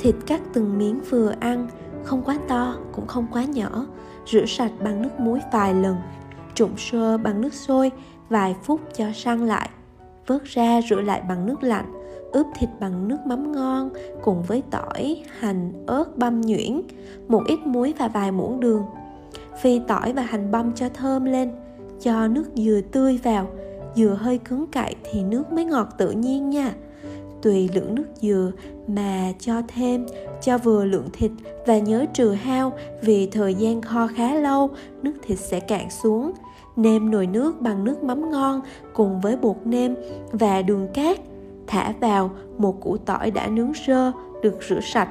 Thịt 0.00 0.14
cắt 0.26 0.40
từng 0.52 0.78
miếng 0.78 1.00
vừa 1.10 1.34
ăn, 1.40 1.68
không 2.04 2.22
quá 2.22 2.38
to, 2.48 2.76
cũng 2.92 3.06
không 3.06 3.26
quá 3.32 3.44
nhỏ, 3.44 3.86
rửa 4.26 4.46
sạch 4.46 4.72
bằng 4.84 5.02
nước 5.02 5.20
muối 5.20 5.40
vài 5.52 5.74
lần 5.74 5.96
trụng 6.54 6.76
sơ 6.76 7.18
bằng 7.18 7.40
nước 7.40 7.54
sôi 7.54 7.90
vài 8.32 8.54
phút 8.62 8.80
cho 8.94 9.04
săn 9.14 9.46
lại, 9.46 9.70
vớt 10.26 10.44
ra 10.44 10.80
rửa 10.90 11.00
lại 11.00 11.22
bằng 11.28 11.46
nước 11.46 11.62
lạnh, 11.62 11.92
ướp 12.32 12.46
thịt 12.58 12.68
bằng 12.80 13.08
nước 13.08 13.18
mắm 13.26 13.52
ngon 13.52 13.90
cùng 14.22 14.42
với 14.42 14.62
tỏi, 14.70 15.22
hành, 15.38 15.72
ớt, 15.86 16.18
băm 16.18 16.40
nhuyễn, 16.40 16.82
một 17.28 17.42
ít 17.46 17.58
muối 17.64 17.94
và 17.98 18.08
vài 18.08 18.32
muỗng 18.32 18.60
đường. 18.60 18.82
Phi 19.60 19.80
tỏi 19.88 20.12
và 20.12 20.22
hành 20.22 20.50
băm 20.50 20.72
cho 20.74 20.88
thơm 20.88 21.24
lên, 21.24 21.50
cho 22.00 22.28
nước 22.28 22.44
dừa 22.54 22.80
tươi 22.92 23.18
vào, 23.22 23.48
dừa 23.94 24.18
hơi 24.20 24.38
cứng 24.38 24.66
cậy 24.66 24.96
thì 25.10 25.22
nước 25.22 25.52
mới 25.52 25.64
ngọt 25.64 25.88
tự 25.98 26.10
nhiên 26.10 26.50
nha. 26.50 26.72
Tùy 27.42 27.70
lượng 27.74 27.94
nước 27.94 28.06
dừa 28.20 28.52
mà 28.86 29.32
cho 29.38 29.62
thêm, 29.68 30.06
cho 30.42 30.58
vừa 30.58 30.84
lượng 30.84 31.08
thịt 31.12 31.30
và 31.66 31.78
nhớ 31.78 32.06
trừ 32.14 32.32
hao 32.32 32.72
vì 33.02 33.26
thời 33.26 33.54
gian 33.54 33.82
kho 33.82 34.06
khá 34.06 34.34
lâu, 34.34 34.70
nước 35.02 35.12
thịt 35.22 35.38
sẽ 35.38 35.60
cạn 35.60 35.90
xuống 35.90 36.32
nêm 36.76 37.10
nồi 37.10 37.26
nước 37.26 37.60
bằng 37.60 37.84
nước 37.84 38.04
mắm 38.04 38.30
ngon 38.30 38.60
cùng 38.92 39.20
với 39.20 39.36
bột 39.36 39.56
nêm 39.64 39.94
và 40.32 40.62
đường 40.62 40.88
cát. 40.94 41.20
Thả 41.66 41.92
vào, 42.00 42.30
một 42.58 42.80
củ 42.80 42.96
tỏi 42.96 43.30
đã 43.30 43.46
nướng 43.46 43.74
sơ 43.74 44.12
được 44.42 44.58
rửa 44.68 44.80
sạch. 44.80 45.08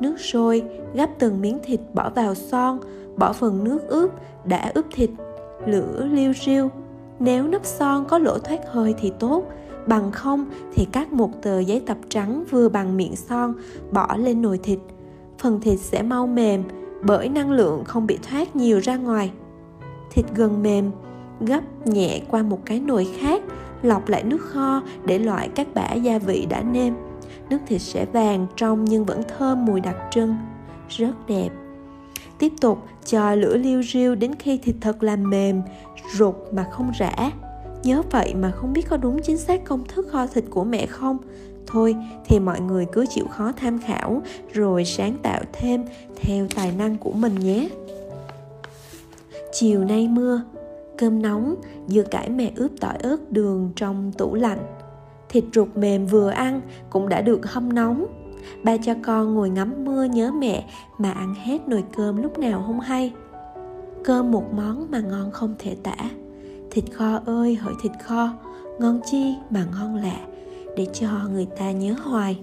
Nước 0.00 0.20
sôi, 0.20 0.62
gắp 0.94 1.10
từng 1.18 1.40
miếng 1.40 1.58
thịt 1.64 1.80
bỏ 1.94 2.10
vào 2.10 2.34
son, 2.34 2.78
bỏ 3.16 3.32
phần 3.32 3.64
nước 3.64 3.88
ướp, 3.88 4.10
đã 4.44 4.70
ướp 4.74 4.84
thịt, 4.94 5.10
lửa 5.66 6.08
liêu 6.10 6.32
riêu. 6.44 6.70
Nếu 7.18 7.48
nắp 7.48 7.64
son 7.64 8.04
có 8.08 8.18
lỗ 8.18 8.38
thoát 8.38 8.60
hơi 8.72 8.94
thì 8.98 9.12
tốt, 9.18 9.44
bằng 9.86 10.12
không 10.12 10.46
thì 10.74 10.84
cắt 10.84 11.12
một 11.12 11.42
tờ 11.42 11.58
giấy 11.58 11.82
tập 11.86 11.96
trắng 12.08 12.44
vừa 12.50 12.68
bằng 12.68 12.96
miệng 12.96 13.16
son, 13.16 13.54
bỏ 13.92 14.16
lên 14.16 14.42
nồi 14.42 14.58
thịt. 14.58 14.78
Phần 15.38 15.60
thịt 15.60 15.80
sẽ 15.80 16.02
mau 16.02 16.26
mềm, 16.26 16.62
bởi 17.02 17.28
năng 17.28 17.50
lượng 17.50 17.84
không 17.84 18.06
bị 18.06 18.18
thoát 18.30 18.56
nhiều 18.56 18.78
ra 18.78 18.96
ngoài 18.96 19.32
thịt 20.14 20.24
gần 20.34 20.62
mềm, 20.62 20.90
gấp 21.40 21.86
nhẹ 21.86 22.20
qua 22.30 22.42
một 22.42 22.58
cái 22.64 22.80
nồi 22.80 23.08
khác, 23.18 23.42
lọc 23.82 24.08
lại 24.08 24.24
nước 24.24 24.40
kho 24.40 24.82
để 25.04 25.18
loại 25.18 25.48
các 25.54 25.66
bã 25.74 25.92
gia 25.92 26.18
vị 26.18 26.46
đã 26.50 26.62
nêm. 26.62 26.94
Nước 27.50 27.58
thịt 27.66 27.80
sẽ 27.80 28.06
vàng 28.12 28.46
trong 28.56 28.84
nhưng 28.84 29.04
vẫn 29.04 29.22
thơm 29.38 29.64
mùi 29.64 29.80
đặc 29.80 29.96
trưng, 30.10 30.36
rất 30.88 31.12
đẹp. 31.28 31.48
Tiếp 32.38 32.52
tục, 32.60 32.78
cho 33.04 33.34
lửa 33.34 33.56
liu 33.56 33.82
riu 33.82 34.14
đến 34.14 34.34
khi 34.38 34.58
thịt 34.58 34.74
thật 34.80 35.02
là 35.02 35.16
mềm, 35.16 35.62
rụt 36.12 36.34
mà 36.52 36.66
không 36.70 36.92
rã. 36.98 37.30
Nhớ 37.82 38.02
vậy 38.10 38.34
mà 38.34 38.50
không 38.50 38.72
biết 38.72 38.88
có 38.88 38.96
đúng 38.96 39.22
chính 39.22 39.38
xác 39.38 39.64
công 39.64 39.84
thức 39.88 40.06
kho 40.12 40.26
thịt 40.26 40.44
của 40.50 40.64
mẹ 40.64 40.86
không? 40.86 41.18
Thôi, 41.66 41.96
thì 42.24 42.40
mọi 42.40 42.60
người 42.60 42.86
cứ 42.92 43.06
chịu 43.10 43.26
khó 43.26 43.52
tham 43.56 43.78
khảo, 43.78 44.22
rồi 44.52 44.84
sáng 44.84 45.16
tạo 45.22 45.40
thêm 45.52 45.84
theo 46.16 46.46
tài 46.56 46.72
năng 46.78 46.96
của 46.96 47.12
mình 47.12 47.34
nhé 47.34 47.68
chiều 49.54 49.84
nay 49.84 50.08
mưa, 50.08 50.42
cơm 50.98 51.22
nóng 51.22 51.54
dưa 51.86 52.02
cải 52.02 52.30
mẹ 52.30 52.52
ướp 52.56 52.70
tỏi 52.80 52.96
ớt 53.02 53.32
đường 53.32 53.72
trong 53.76 54.12
tủ 54.12 54.34
lạnh. 54.34 54.76
Thịt 55.28 55.44
ruột 55.54 55.68
mềm 55.74 56.06
vừa 56.06 56.30
ăn 56.30 56.60
cũng 56.90 57.08
đã 57.08 57.20
được 57.20 57.52
hâm 57.52 57.72
nóng. 57.72 58.06
Ba 58.62 58.76
cho 58.76 58.94
con 59.02 59.34
ngồi 59.34 59.50
ngắm 59.50 59.84
mưa 59.84 60.04
nhớ 60.04 60.30
mẹ 60.32 60.64
mà 60.98 61.10
ăn 61.10 61.34
hết 61.34 61.68
nồi 61.68 61.84
cơm 61.96 62.22
lúc 62.22 62.38
nào 62.38 62.64
không 62.66 62.80
hay. 62.80 63.12
Cơm 64.04 64.30
một 64.30 64.52
món 64.52 64.86
mà 64.90 65.00
ngon 65.00 65.30
không 65.30 65.54
thể 65.58 65.76
tả. 65.82 65.96
Thịt 66.70 66.84
kho 66.92 67.20
ơi 67.26 67.54
hỡi 67.54 67.74
thịt 67.82 67.92
kho, 68.04 68.28
ngon 68.78 69.00
chi 69.06 69.34
mà 69.50 69.66
ngon 69.72 69.96
lạ, 69.96 70.18
để 70.76 70.86
cho 70.92 71.08
người 71.32 71.46
ta 71.58 71.70
nhớ 71.70 71.94
hoài. 72.02 72.40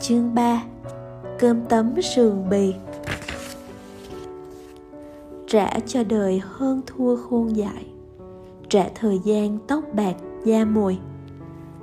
Chương 0.00 0.34
3 0.34 0.62
cơm 1.38 1.60
tấm 1.68 2.02
sườn 2.02 2.48
bì 2.50 2.74
trả 5.46 5.70
cho 5.86 6.04
đời 6.04 6.42
hơn 6.44 6.80
thua 6.86 7.16
khôn 7.16 7.56
dại. 7.56 7.86
Trả 8.68 8.88
thời 8.94 9.18
gian 9.24 9.58
tóc 9.66 9.84
bạc 9.94 10.14
da 10.44 10.64
mồi. 10.64 10.98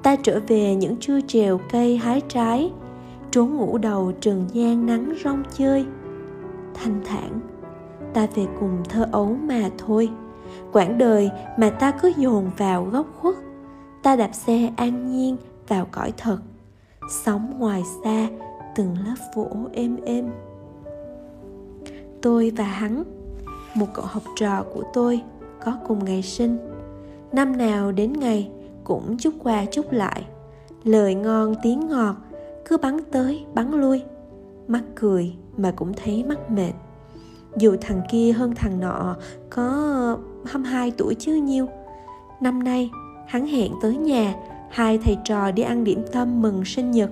Ta 0.03 0.15
trở 0.15 0.39
về 0.47 0.75
những 0.75 0.97
trưa 0.97 1.19
trèo 1.27 1.59
cây 1.71 1.97
hái 1.97 2.21
trái, 2.21 2.71
trốn 3.31 3.55
ngủ 3.55 3.77
đầu 3.77 4.11
trần 4.21 4.45
gian 4.53 4.85
nắng 4.85 5.13
rong 5.23 5.43
chơi. 5.57 5.85
Thanh 6.73 7.01
thản, 7.05 7.39
ta 8.13 8.27
về 8.35 8.45
cùng 8.59 8.83
thơ 8.89 9.07
ấu 9.11 9.25
mà 9.25 9.69
thôi. 9.77 10.09
Quãng 10.71 10.97
đời 10.97 11.29
mà 11.57 11.69
ta 11.69 11.91
cứ 11.91 12.11
dồn 12.17 12.49
vào 12.57 12.83
góc 12.83 13.07
khuất, 13.19 13.35
ta 14.03 14.15
đạp 14.15 14.29
xe 14.33 14.69
an 14.75 15.11
nhiên 15.11 15.37
vào 15.67 15.87
cõi 15.91 16.13
thật. 16.17 16.37
Sống 17.09 17.53
ngoài 17.59 17.83
xa 18.03 18.27
từng 18.75 18.95
lớp 19.05 19.15
vỗ 19.35 19.47
êm 19.73 19.97
êm. 20.05 20.29
Tôi 22.21 22.51
và 22.57 22.63
hắn 22.63 23.03
một 23.75 23.87
cậu 23.93 24.05
học 24.05 24.23
trò 24.35 24.63
của 24.73 24.83
tôi 24.93 25.21
có 25.65 25.77
cùng 25.87 26.05
ngày 26.05 26.21
sinh. 26.21 26.57
Năm 27.31 27.57
nào 27.57 27.91
đến 27.91 28.13
ngày 28.13 28.49
cũng 28.83 29.17
chúc 29.17 29.33
qua 29.43 29.65
chúc 29.65 29.91
lại. 29.91 30.25
Lời 30.83 31.15
ngon 31.15 31.55
tiếng 31.63 31.89
ngọt, 31.89 32.15
cứ 32.65 32.77
bắn 32.77 32.97
tới, 33.11 33.45
bắn 33.53 33.71
lui. 33.71 34.03
Mắt 34.67 34.81
cười 34.95 35.33
mà 35.57 35.71
cũng 35.71 35.93
thấy 35.93 36.23
mắt 36.23 36.51
mệt. 36.51 36.71
Dù 37.57 37.75
thằng 37.81 38.01
kia 38.11 38.31
hơn 38.31 38.55
thằng 38.55 38.79
nọ 38.79 39.15
có 39.49 40.17
22 40.45 40.91
tuổi 40.97 41.15
chứ 41.15 41.33
nhiêu, 41.33 41.67
năm 42.41 42.63
nay 42.63 42.89
hắn 43.27 43.47
hẹn 43.47 43.71
tới 43.81 43.97
nhà, 43.97 44.35
hai 44.69 44.97
thầy 44.97 45.17
trò 45.23 45.51
đi 45.51 45.63
ăn 45.63 45.83
điểm 45.83 46.03
tâm 46.11 46.41
mừng 46.41 46.65
sinh 46.65 46.91
nhật. 46.91 47.09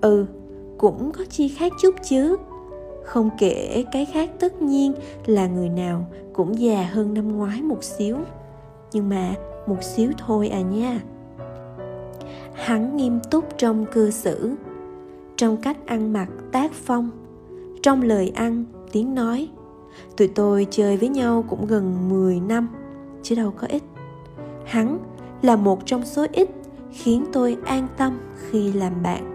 Ừ 0.00 0.26
cũng 0.82 1.12
có 1.12 1.24
chi 1.30 1.48
khác 1.48 1.72
chút 1.82 1.94
chứ 2.02 2.36
không 3.04 3.30
kể 3.38 3.84
cái 3.92 4.04
khác 4.04 4.30
tất 4.40 4.62
nhiên 4.62 4.94
là 5.26 5.46
người 5.46 5.68
nào 5.68 6.06
cũng 6.32 6.58
già 6.58 6.88
hơn 6.92 7.14
năm 7.14 7.36
ngoái 7.36 7.62
một 7.62 7.84
xíu. 7.84 8.16
Nhưng 8.92 9.08
mà 9.08 9.34
một 9.66 9.82
xíu 9.82 10.10
thôi 10.18 10.48
à 10.48 10.60
nha. 10.60 11.00
Hắn 12.54 12.96
nghiêm 12.96 13.20
túc 13.30 13.58
trong 13.58 13.86
cư 13.92 14.10
xử, 14.10 14.54
trong 15.36 15.56
cách 15.56 15.86
ăn 15.86 16.12
mặc 16.12 16.28
tác 16.52 16.72
phong, 16.72 17.10
trong 17.82 18.02
lời 18.02 18.32
ăn, 18.34 18.64
tiếng 18.92 19.14
nói. 19.14 19.48
Tụi 20.16 20.28
tôi 20.28 20.66
chơi 20.70 20.96
với 20.96 21.08
nhau 21.08 21.44
cũng 21.48 21.66
gần 21.66 22.08
10 22.08 22.40
năm, 22.40 22.68
chứ 23.22 23.34
đâu 23.34 23.52
có 23.56 23.66
ít. 23.66 23.82
Hắn 24.64 24.98
là 25.42 25.56
một 25.56 25.86
trong 25.86 26.04
số 26.04 26.26
ít 26.32 26.48
khiến 26.90 27.24
tôi 27.32 27.56
an 27.64 27.88
tâm 27.96 28.18
khi 28.36 28.72
làm 28.72 29.02
bạn. 29.02 29.32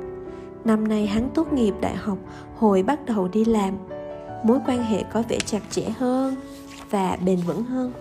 Năm 0.66 0.88
nay 0.88 1.08
hắn 1.08 1.30
tốt 1.34 1.54
nghiệp 1.54 1.74
đại 1.82 1.96
học 1.96 2.18
hồi 2.58 2.84
bắt 2.84 3.06
đầu 3.06 3.28
đi 3.28 3.46
làm, 3.46 3.74
mối 4.44 4.60
quan 4.68 4.84
hệ 4.84 5.04
có 5.14 5.24
vẻ 5.30 5.38
chặt 5.46 5.62
chẽ 5.70 5.84
hơn 5.98 6.36
và 6.90 7.18
bền 7.26 7.40
vững 7.48 7.64
hơn. 7.64 7.92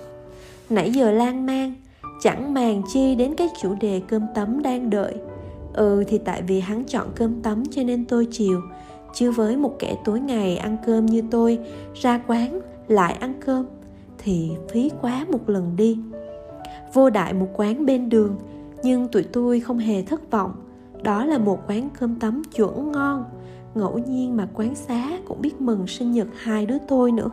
Nãy 0.71 0.93
giờ 0.93 1.11
lan 1.11 1.47
man, 1.47 1.75
chẳng 2.23 2.55
màng 2.55 2.83
chi 2.93 3.15
đến 3.15 3.35
cái 3.35 3.49
chủ 3.63 3.75
đề 3.81 4.03
cơm 4.09 4.23
tấm 4.35 4.63
đang 4.63 4.91
đợi. 4.91 5.15
Ừ 5.73 6.05
thì 6.09 6.19
tại 6.19 6.43
vì 6.43 6.61
hắn 6.61 6.85
chọn 6.85 7.07
cơm 7.15 7.43
tấm 7.43 7.63
cho 7.71 7.83
nên 7.83 8.05
tôi 8.05 8.29
chiều, 8.31 8.61
chứ 9.15 9.31
với 9.31 9.57
một 9.57 9.77
kẻ 9.79 9.97
tối 10.05 10.21
ngày 10.21 10.57
ăn 10.57 10.77
cơm 10.87 11.07
như 11.07 11.23
tôi 11.31 11.59
ra 11.95 12.21
quán 12.27 12.61
lại 12.89 13.17
ăn 13.21 13.35
cơm, 13.47 13.67
thì 14.19 14.51
phí 14.69 14.91
quá 15.01 15.27
một 15.33 15.51
lần 15.51 15.77
đi. 15.77 15.99
Vô 16.93 17.11
đại 17.11 17.33
một 17.33 17.49
quán 17.57 17.87
bên 17.87 18.09
đường, 18.09 18.37
nhưng 18.83 19.09
tụi 19.09 19.23
tôi 19.23 19.61
không 19.61 19.79
hề 19.79 20.03
thất 20.03 20.31
vọng. 20.31 20.53
Đó 21.03 21.25
là 21.25 21.39
một 21.39 21.59
quán 21.69 21.89
cơm 22.01 22.19
tấm 22.19 22.43
chuẩn 22.45 22.93
ngon 22.93 23.25
ngẫu 23.76 23.99
nhiên 23.99 24.37
mà 24.37 24.49
quán 24.54 24.75
xá 24.75 25.18
cũng 25.28 25.42
biết 25.42 25.61
mừng 25.61 25.87
sinh 25.87 26.12
nhật 26.12 26.28
hai 26.37 26.66
đứa 26.66 26.78
tôi 26.88 27.12
nữa. 27.12 27.30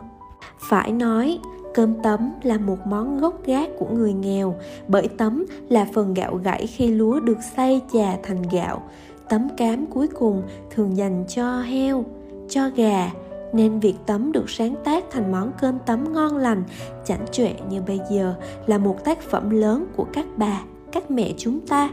Phải 0.58 0.92
nói, 0.92 1.38
cơm 1.74 1.94
tấm 2.02 2.32
là 2.42 2.58
một 2.58 2.78
món 2.86 3.20
gốc 3.20 3.46
gác 3.46 3.68
của 3.78 3.86
người 3.92 4.12
nghèo, 4.12 4.54
bởi 4.88 5.08
tấm 5.08 5.44
là 5.68 5.86
phần 5.94 6.14
gạo 6.14 6.36
gãy 6.36 6.66
khi 6.66 6.88
lúa 6.88 7.20
được 7.20 7.38
xay 7.56 7.80
chà 7.92 8.16
thành 8.22 8.42
gạo. 8.52 8.82
Tấm 9.28 9.48
cám 9.56 9.86
cuối 9.86 10.08
cùng 10.08 10.42
thường 10.70 10.96
dành 10.96 11.24
cho 11.28 11.60
heo, 11.60 12.04
cho 12.48 12.70
gà, 12.76 13.10
nên 13.52 13.80
việc 13.80 13.94
tấm 14.06 14.32
được 14.32 14.50
sáng 14.50 14.74
tác 14.84 15.04
thành 15.10 15.32
món 15.32 15.52
cơm 15.60 15.78
tấm 15.86 16.12
ngon 16.12 16.36
lành, 16.36 16.62
chảnh 17.04 17.24
chọe 17.32 17.52
như 17.70 17.82
bây 17.86 18.00
giờ 18.10 18.34
là 18.66 18.78
một 18.78 19.04
tác 19.04 19.22
phẩm 19.22 19.50
lớn 19.50 19.86
của 19.96 20.06
các 20.12 20.26
bà, 20.36 20.62
các 20.92 21.10
mẹ 21.10 21.32
chúng 21.36 21.60
ta. 21.60 21.90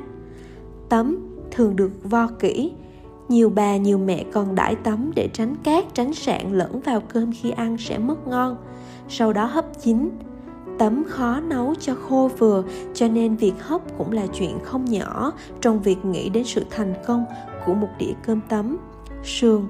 Tấm 0.89 1.17
thường 1.51 1.75
được 1.75 1.91
vo 2.03 2.27
kỹ 2.27 2.72
nhiều 3.32 3.50
bà, 3.50 3.78
nhiều 3.78 3.98
mẹ 3.98 4.24
còn 4.34 4.56
đãi 4.56 4.76
tấm 4.76 5.12
để 5.16 5.30
tránh 5.34 5.56
cát, 5.64 5.94
tránh 5.94 6.14
sạn 6.14 6.54
lẫn 6.54 6.80
vào 6.80 7.02
cơm 7.02 7.32
khi 7.32 7.52
ăn 7.52 7.78
sẽ 7.78 7.98
mất 7.98 8.28
ngon. 8.28 8.58
Sau 9.10 9.34
đó 9.34 9.46
hấp 9.46 9.66
chín. 9.84 10.10
Tấm 10.80 11.04
khó 11.08 11.40
nấu 11.40 11.76
cho 11.80 11.96
khô 11.96 12.30
vừa, 12.38 12.64
cho 12.94 13.08
nên 13.08 13.36
việc 13.36 13.54
hấp 13.60 13.82
cũng 13.98 14.12
là 14.12 14.28
chuyện 14.28 14.58
không 14.64 14.86
nhỏ 14.86 15.32
trong 15.62 15.82
việc 15.82 16.06
nghĩ 16.06 16.30
đến 16.30 16.44
sự 16.44 16.66
thành 16.70 16.94
công 17.08 17.26
của 17.66 17.74
một 17.74 17.90
đĩa 18.00 18.14
cơm 18.26 18.40
tấm 18.50 18.78
sườn. 19.24 19.62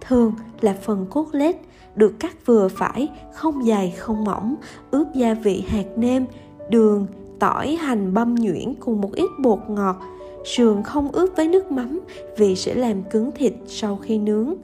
Thường 0.00 0.34
là 0.60 0.76
phần 0.82 1.06
cốt 1.10 1.26
lết, 1.32 1.56
được 1.94 2.20
cắt 2.20 2.46
vừa 2.46 2.68
phải, 2.68 3.08
không 3.34 3.64
dày 3.64 3.90
không 3.90 4.24
mỏng, 4.24 4.54
ướp 4.90 5.06
gia 5.14 5.34
vị 5.34 5.64
hạt 5.68 5.86
nêm, 5.96 6.26
đường, 6.70 7.06
tỏi 7.38 7.76
hành 7.76 8.14
băm 8.14 8.34
nhuyễn 8.34 8.74
cùng 8.80 9.00
một 9.00 9.12
ít 9.12 9.30
bột 9.42 9.58
ngọt 9.68 9.96
sườn 10.44 10.82
không 10.82 11.12
ướp 11.12 11.30
với 11.36 11.48
nước 11.48 11.72
mắm 11.72 12.00
vì 12.36 12.56
sẽ 12.56 12.74
làm 12.74 13.02
cứng 13.02 13.30
thịt 13.32 13.52
sau 13.66 13.96
khi 13.96 14.18
nướng. 14.18 14.54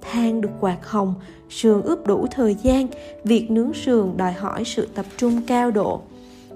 Than 0.00 0.40
được 0.40 0.50
quạt 0.60 0.78
hồng, 0.82 1.14
sườn 1.50 1.82
ướp 1.82 2.06
đủ 2.06 2.26
thời 2.30 2.54
gian, 2.54 2.86
việc 3.24 3.50
nướng 3.50 3.72
sườn 3.72 4.16
đòi 4.16 4.32
hỏi 4.32 4.64
sự 4.64 4.88
tập 4.94 5.06
trung 5.16 5.40
cao 5.46 5.70
độ. 5.70 6.00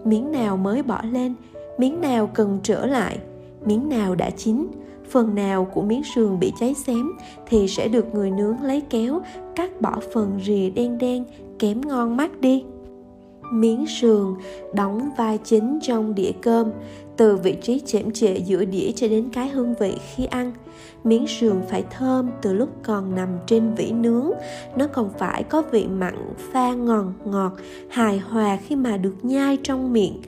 Miếng 0.04 0.32
nào 0.32 0.56
mới 0.56 0.82
bỏ 0.82 1.00
lên, 1.10 1.34
miếng 1.78 2.00
nào 2.00 2.26
cần 2.26 2.60
trở 2.62 2.86
lại, 2.86 3.18
miếng 3.64 3.88
nào 3.88 4.14
đã 4.14 4.30
chín, 4.30 4.66
phần 5.10 5.34
nào 5.34 5.64
của 5.64 5.82
miếng 5.82 6.02
sườn 6.14 6.40
bị 6.40 6.52
cháy 6.60 6.74
xém 6.74 7.10
thì 7.46 7.68
sẽ 7.68 7.88
được 7.88 8.14
người 8.14 8.30
nướng 8.30 8.62
lấy 8.62 8.82
kéo, 8.90 9.20
cắt 9.56 9.80
bỏ 9.80 9.94
phần 10.12 10.40
rìa 10.46 10.70
đen 10.70 10.98
đen, 10.98 11.24
kém 11.58 11.80
ngon 11.80 12.16
mắt 12.16 12.40
đi. 12.40 12.64
Miếng 13.52 13.86
sườn 13.86 14.34
đóng 14.74 15.10
vai 15.18 15.38
chính 15.44 15.78
trong 15.82 16.14
đĩa 16.14 16.32
cơm 16.42 16.70
từ 17.18 17.36
vị 17.36 17.56
trí 17.62 17.80
chễm 17.86 18.10
trệ 18.10 18.36
giữa 18.36 18.64
đĩa 18.64 18.92
cho 18.92 19.08
đến 19.08 19.28
cái 19.32 19.48
hương 19.48 19.74
vị 19.74 19.96
khi 20.14 20.24
ăn. 20.24 20.52
Miếng 21.04 21.26
sườn 21.26 21.62
phải 21.70 21.84
thơm 21.90 22.30
từ 22.42 22.52
lúc 22.52 22.68
còn 22.82 23.14
nằm 23.14 23.28
trên 23.46 23.74
vỉ 23.74 23.90
nướng. 23.92 24.30
Nó 24.76 24.86
còn 24.86 25.10
phải 25.18 25.42
có 25.42 25.62
vị 25.70 25.86
mặn, 25.86 26.14
pha 26.52 26.74
ngon, 26.74 27.12
ngọt, 27.24 27.52
hài 27.90 28.18
hòa 28.18 28.58
khi 28.66 28.76
mà 28.76 28.96
được 28.96 29.14
nhai 29.22 29.58
trong 29.62 29.92
miệng. 29.92 30.22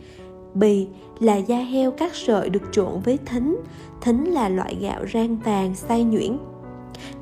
Bì 0.55 0.87
là 1.21 1.37
da 1.37 1.59
heo 1.59 1.91
cắt 1.91 2.15
sợi 2.15 2.51
được 2.51 2.63
trộn 2.73 3.01
với 3.05 3.19
thính. 3.27 3.57
Thính 4.01 4.33
là 4.33 4.49
loại 4.49 4.77
gạo 4.81 5.05
rang 5.13 5.37
vàng 5.45 5.75
xay 5.75 6.05
nhuyễn. 6.05 6.39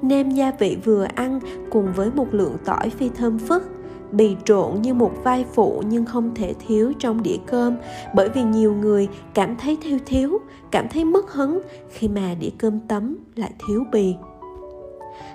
Nêm 0.02 0.30
gia 0.30 0.50
vị 0.58 0.76
vừa 0.84 1.06
ăn 1.14 1.40
cùng 1.70 1.92
với 1.92 2.10
một 2.14 2.34
lượng 2.34 2.56
tỏi 2.64 2.90
phi 2.90 3.08
thơm 3.08 3.38
phức 3.38 3.62
bì 4.12 4.37
trộn 4.45 4.83
như 4.83 4.95
một 4.95 5.12
vai 5.25 5.45
phụ 5.55 5.83
nhưng 5.88 6.05
không 6.05 6.35
thể 6.35 6.55
thiếu 6.67 6.93
trong 6.99 7.23
đĩa 7.23 7.37
cơm. 7.47 7.77
Bởi 8.15 8.29
vì 8.29 8.43
nhiều 8.43 8.75
người 8.75 9.09
cảm 9.35 9.57
thấy 9.57 9.77
thiếu 9.83 9.99
thiếu, 10.07 10.38
cảm 10.71 10.88
thấy 10.88 11.05
mất 11.05 11.33
hứng 11.33 11.61
khi 11.91 12.09
mà 12.09 12.35
đĩa 12.41 12.50
cơm 12.59 12.81
tấm 12.81 13.17
lại 13.37 13.50
thiếu 13.67 13.85
bì. 13.93 14.15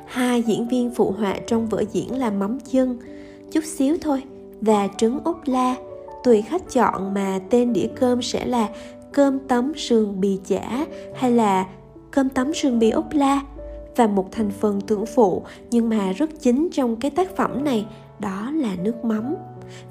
Hai 0.05 0.41
diễn 0.41 0.67
viên 0.67 0.91
phụ 0.95 1.11
họa 1.11 1.35
trong 1.47 1.67
vở 1.67 1.83
diễn 1.91 2.19
là 2.19 2.31
mắm 2.31 2.59
chân. 2.71 2.97
Chút 3.51 3.63
xíu 3.63 3.97
thôi, 4.01 4.23
và 4.61 4.87
trứng 4.97 5.19
ốp 5.23 5.41
la. 5.45 5.75
Tùy 6.23 6.41
khách 6.41 6.69
chọn 6.71 7.13
mà 7.13 7.39
tên 7.49 7.73
đĩa 7.73 7.87
cơm 7.95 8.21
sẽ 8.21 8.45
là 8.45 8.69
cơm 9.11 9.39
tấm 9.39 9.73
sườn 9.75 10.19
bì 10.21 10.39
chả 10.45 10.85
hay 11.15 11.31
là 11.31 11.67
cơm 12.11 12.29
tấm 12.29 12.53
sườn 12.53 12.79
bì 12.79 12.89
ốp 12.89 13.13
la. 13.13 13.41
Và 13.95 14.07
một 14.07 14.31
thành 14.31 14.51
phần 14.51 14.81
tưởng 14.81 15.05
phụ 15.05 15.43
nhưng 15.71 15.89
mà 15.89 16.11
rất 16.11 16.29
chính 16.41 16.69
trong 16.71 16.95
cái 16.95 17.11
tác 17.11 17.35
phẩm 17.35 17.63
này 17.63 17.85
đó 18.23 18.51
là 18.51 18.75
nước 18.83 19.05
mắm. 19.05 19.35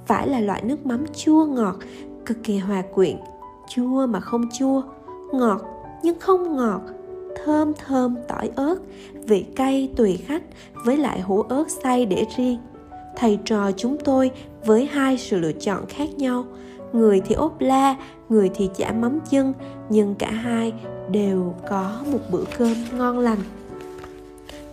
Phải 0.06 0.28
là 0.28 0.40
loại 0.40 0.62
nước 0.62 0.86
mắm 0.86 1.04
chua 1.14 1.46
ngọt, 1.46 1.76
cực 2.26 2.44
kỳ 2.44 2.58
hòa 2.58 2.82
quyện. 2.94 3.16
Chua 3.68 4.06
mà 4.06 4.20
không 4.20 4.48
chua, 4.58 4.82
ngọt 5.32 5.62
nhưng 6.02 6.20
không 6.20 6.56
ngọt. 6.56 6.80
Thơm 7.44 7.72
thơm 7.86 8.16
tỏi 8.28 8.50
ớt, 8.56 8.76
vị 9.26 9.44
cay 9.56 9.88
tùy 9.96 10.16
khách 10.26 10.42
với 10.84 10.96
lại 10.96 11.20
hũ 11.20 11.42
ớt 11.42 11.64
xay 11.82 12.06
để 12.06 12.24
riêng. 12.36 12.58
Thầy 13.16 13.38
trò 13.44 13.72
chúng 13.72 13.96
tôi 14.04 14.30
với 14.64 14.86
hai 14.86 15.18
sự 15.18 15.38
lựa 15.38 15.52
chọn 15.52 15.86
khác 15.88 16.08
nhau. 16.16 16.44
Người 16.92 17.20
thì 17.20 17.34
ốp 17.34 17.60
la, 17.60 17.96
người 18.28 18.50
thì 18.54 18.70
chả 18.76 18.92
mắm 18.92 19.18
chân, 19.30 19.52
nhưng 19.88 20.14
cả 20.14 20.30
hai 20.30 20.72
đều 21.10 21.54
có 21.68 22.00
một 22.12 22.18
bữa 22.30 22.44
cơm 22.58 22.74
ngon 22.92 23.18
lành. 23.18 23.38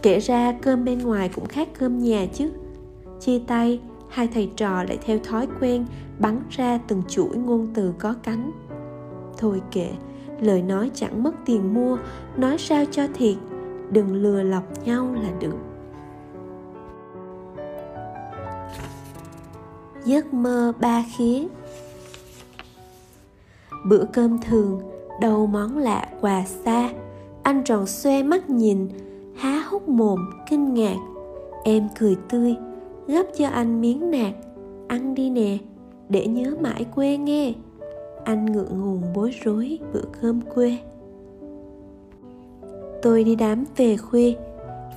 Kể 0.01 0.19
ra 0.19 0.55
cơm 0.61 0.85
bên 0.85 0.99
ngoài 0.99 1.29
cũng 1.35 1.45
khác 1.45 1.67
cơm 1.79 1.99
nhà 1.99 2.25
chứ 2.33 2.49
chia 3.19 3.39
tay, 3.47 3.79
hai 4.09 4.27
thầy 4.33 4.51
trò 4.55 4.83
lại 4.83 4.97
theo 5.05 5.19
thói 5.19 5.47
quen 5.59 5.85
bắn 6.19 6.41
ra 6.49 6.79
từng 6.87 7.03
chuỗi 7.07 7.37
ngôn 7.37 7.67
từ 7.73 7.93
có 7.99 8.15
cánh. 8.23 8.51
Thôi 9.37 9.61
kệ, 9.71 9.91
lời 10.41 10.61
nói 10.61 10.91
chẳng 10.93 11.23
mất 11.23 11.31
tiền 11.45 11.73
mua, 11.73 11.97
nói 12.37 12.57
sao 12.57 12.85
cho 12.91 13.07
thiệt, 13.13 13.35
đừng 13.91 14.13
lừa 14.13 14.43
lọc 14.43 14.63
nhau 14.85 15.15
là 15.21 15.29
được. 15.39 15.55
Giấc 20.05 20.33
mơ 20.33 20.73
ba 20.79 21.03
khía. 21.17 21.47
Bữa 23.85 24.03
cơm 24.13 24.41
thường, 24.41 24.81
đầu 25.21 25.47
món 25.47 25.77
lạ 25.77 26.09
quà 26.21 26.45
xa. 26.45 26.89
Anh 27.43 27.63
tròn 27.63 27.87
xoe 27.87 28.23
mắt 28.23 28.49
nhìn, 28.49 28.89
há 29.35 29.63
hốc 29.69 29.89
mồm, 29.89 30.19
kinh 30.49 30.73
ngạc. 30.73 30.97
Em 31.63 31.87
cười 31.99 32.17
tươi 32.29 32.55
gấp 33.09 33.23
cho 33.37 33.47
anh 33.47 33.81
miếng 33.81 34.11
nạc. 34.11 34.33
Ăn 34.87 35.15
đi 35.15 35.29
nè, 35.29 35.57
để 36.09 36.27
nhớ 36.27 36.55
mãi 36.61 36.85
quê 36.95 37.17
nghe. 37.17 37.53
Anh 38.23 38.45
ngượng 38.45 38.81
ngùng 38.81 39.01
bối 39.15 39.31
rối 39.43 39.79
bữa 39.93 40.03
cơm 40.21 40.41
quê. 40.41 40.77
Tôi 43.01 43.23
đi 43.23 43.35
đám 43.35 43.65
về 43.77 43.97
khuya, 43.97 44.33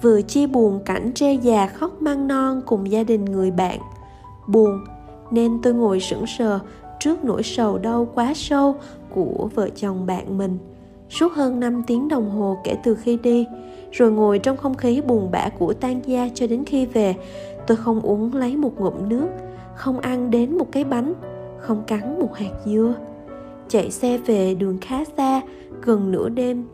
vừa 0.03 0.23
chia 0.23 0.47
buồn 0.47 0.81
cảnh 0.85 1.13
tre 1.15 1.35
già 1.35 1.67
khóc 1.67 2.03
mang 2.03 2.29
non 2.29 2.63
cùng 2.67 2.91
gia 2.91 3.03
đình 3.03 3.25
người 3.25 3.51
bạn. 3.51 3.81
Buồn, 4.47 4.85
nên 5.31 5.63
tôi 5.63 5.75
ngồi 5.75 6.01
sững 6.01 6.27
sờ 6.27 6.59
trước 7.01 7.25
nỗi 7.25 7.43
sầu 7.43 7.79
đau 7.79 8.09
quá 8.15 8.33
sâu 8.35 8.75
của 9.15 9.49
vợ 9.55 9.69
chồng 9.77 10.07
bạn 10.07 10.39
mình. 10.39 10.59
Suốt 11.09 11.33
hơn 11.33 11.61
5 11.61 11.83
tiếng 11.87 12.09
đồng 12.09 12.31
hồ 12.31 12.57
kể 12.65 12.77
từ 12.85 12.95
khi 12.95 13.19
đi, 13.23 13.47
rồi 13.93 14.13
ngồi 14.13 14.39
trong 14.39 14.57
không 14.57 14.75
khí 14.75 15.01
buồn 15.01 15.31
bã 15.31 15.49
của 15.49 15.73
tan 15.73 16.01
gia 16.07 16.29
cho 16.35 16.47
đến 16.47 16.65
khi 16.65 16.87
về 16.87 17.15
tôi 17.67 17.77
không 17.77 18.01
uống 18.01 18.35
lấy 18.35 18.57
một 18.57 18.81
ngụm 18.81 19.09
nước, 19.09 19.29
không 19.75 20.01
ăn 20.01 20.31
đến 20.31 20.59
một 20.59 20.73
cái 20.73 20.85
bánh, 20.85 21.15
không 21.59 21.83
cắn 21.87 22.21
một 22.21 22.35
hạt 22.35 22.53
dưa. 22.65 22.95
Chạy 23.69 23.91
xe 23.91 24.19
về 24.19 24.55
đường 24.55 24.79
khá 24.81 25.05
xa, 25.17 25.41
gần 25.83 26.13
nửa 26.13 26.29
đêm, 26.29 26.65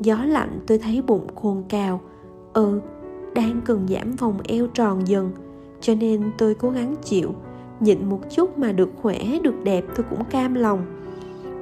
gió 0.00 0.16
lạnh 0.24 0.60
tôi 0.66 0.78
thấy 0.78 1.02
bụng 1.02 1.26
cồn 1.34 1.62
cào. 1.68 2.00
Ừ 2.52 2.80
đang 3.34 3.60
cần 3.64 3.86
giảm 3.88 4.12
vòng 4.12 4.38
eo 4.44 4.66
tròn 4.66 5.08
dần, 5.08 5.30
cho 5.80 5.94
nên 5.94 6.30
tôi 6.38 6.54
cố 6.54 6.70
gắng 6.70 6.94
chịu. 7.04 7.34
Nhịn 7.80 8.08
một 8.08 8.20
chút 8.30 8.58
mà 8.58 8.72
được 8.72 8.90
khỏe, 9.02 9.18
được 9.42 9.64
đẹp 9.64 9.84
tôi 9.96 10.06
cũng 10.10 10.24
cam 10.24 10.54
lòng. 10.54 10.84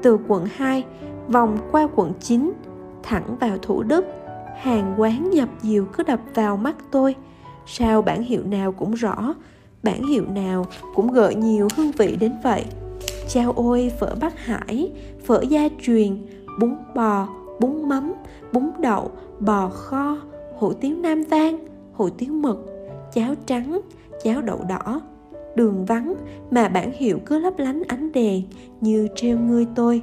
Từ 0.03 0.18
quận 0.29 0.47
2 0.55 0.85
vòng 1.29 1.59
qua 1.71 1.88
quận 1.95 2.12
9 2.21 2.53
thẳng 3.03 3.37
vào 3.40 3.59
thủ 3.62 3.83
đức, 3.83 4.05
hàng 4.57 4.95
quán 4.99 5.31
nhập 5.31 5.49
diều 5.62 5.85
cứ 5.85 6.03
đập 6.03 6.21
vào 6.35 6.57
mắt 6.57 6.77
tôi 6.90 7.14
sao 7.66 8.03
bản 8.03 8.22
hiệu 8.22 8.42
nào 8.44 8.72
cũng 8.72 8.94
rõ, 8.94 9.35
bản 9.83 10.07
hiệu 10.07 10.25
nào 10.35 10.66
cũng 10.94 11.12
gợi 11.12 11.35
nhiều 11.35 11.68
hương 11.77 11.92
vị 11.92 12.16
đến 12.20 12.33
vậy. 12.42 12.64
Chao 13.29 13.53
ôi, 13.57 13.92
phở 14.01 14.14
bắc 14.20 14.38
hải, 14.38 14.92
phở 15.25 15.42
gia 15.48 15.68
truyền, 15.83 16.27
bún 16.61 16.75
bò, 16.94 17.29
bún 17.61 17.88
mắm, 17.88 18.12
bún 18.53 18.70
đậu, 18.79 19.11
bò 19.40 19.68
kho, 19.68 20.16
hủ 20.59 20.72
tiếu 20.72 20.96
nam 20.96 21.22
vang, 21.22 21.59
hủ 21.92 22.09
tiếu 22.09 22.33
mực, 22.33 22.66
cháo 23.14 23.35
trắng, 23.46 23.81
cháo 24.25 24.42
đậu 24.42 24.61
đỏ. 24.68 25.01
Đường 25.57 25.85
vắng 25.85 26.14
mà 26.51 26.68
bản 26.68 26.92
hiệu 26.92 27.18
cứ 27.27 27.38
lấp 27.38 27.59
lánh 27.59 27.83
ánh 27.88 28.12
đèn 28.12 28.42
như 28.81 29.09
treo 29.16 29.38
ngươi 29.38 29.66
tôi. 29.75 30.03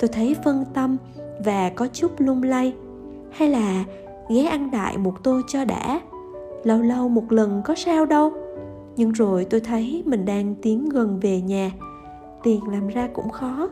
Tôi 0.00 0.08
thấy 0.08 0.36
phân 0.44 0.64
tâm 0.74 0.96
và 1.44 1.70
có 1.70 1.88
chút 1.92 2.12
lung 2.18 2.42
lay. 2.42 2.74
Hay 3.30 3.48
là 3.48 3.84
ghé 4.30 4.42
ăn 4.42 4.70
đại 4.70 4.98
một 4.98 5.14
tô 5.22 5.40
cho 5.48 5.64
đã 5.64 6.00
lâu 6.64 6.82
lâu 6.82 7.08
một 7.08 7.32
lần 7.32 7.62
có 7.64 7.74
sao 7.74 8.06
đâu. 8.06 8.32
Nhưng 8.96 9.12
rồi 9.12 9.44
tôi 9.44 9.60
thấy 9.60 10.02
mình 10.06 10.24
đang 10.24 10.54
tiến 10.62 10.88
gần 10.88 11.20
về 11.20 11.40
nhà. 11.40 11.70
Tiền 12.42 12.60
làm 12.68 12.88
ra 12.88 13.08
cũng 13.14 13.30
khó. 13.30 13.70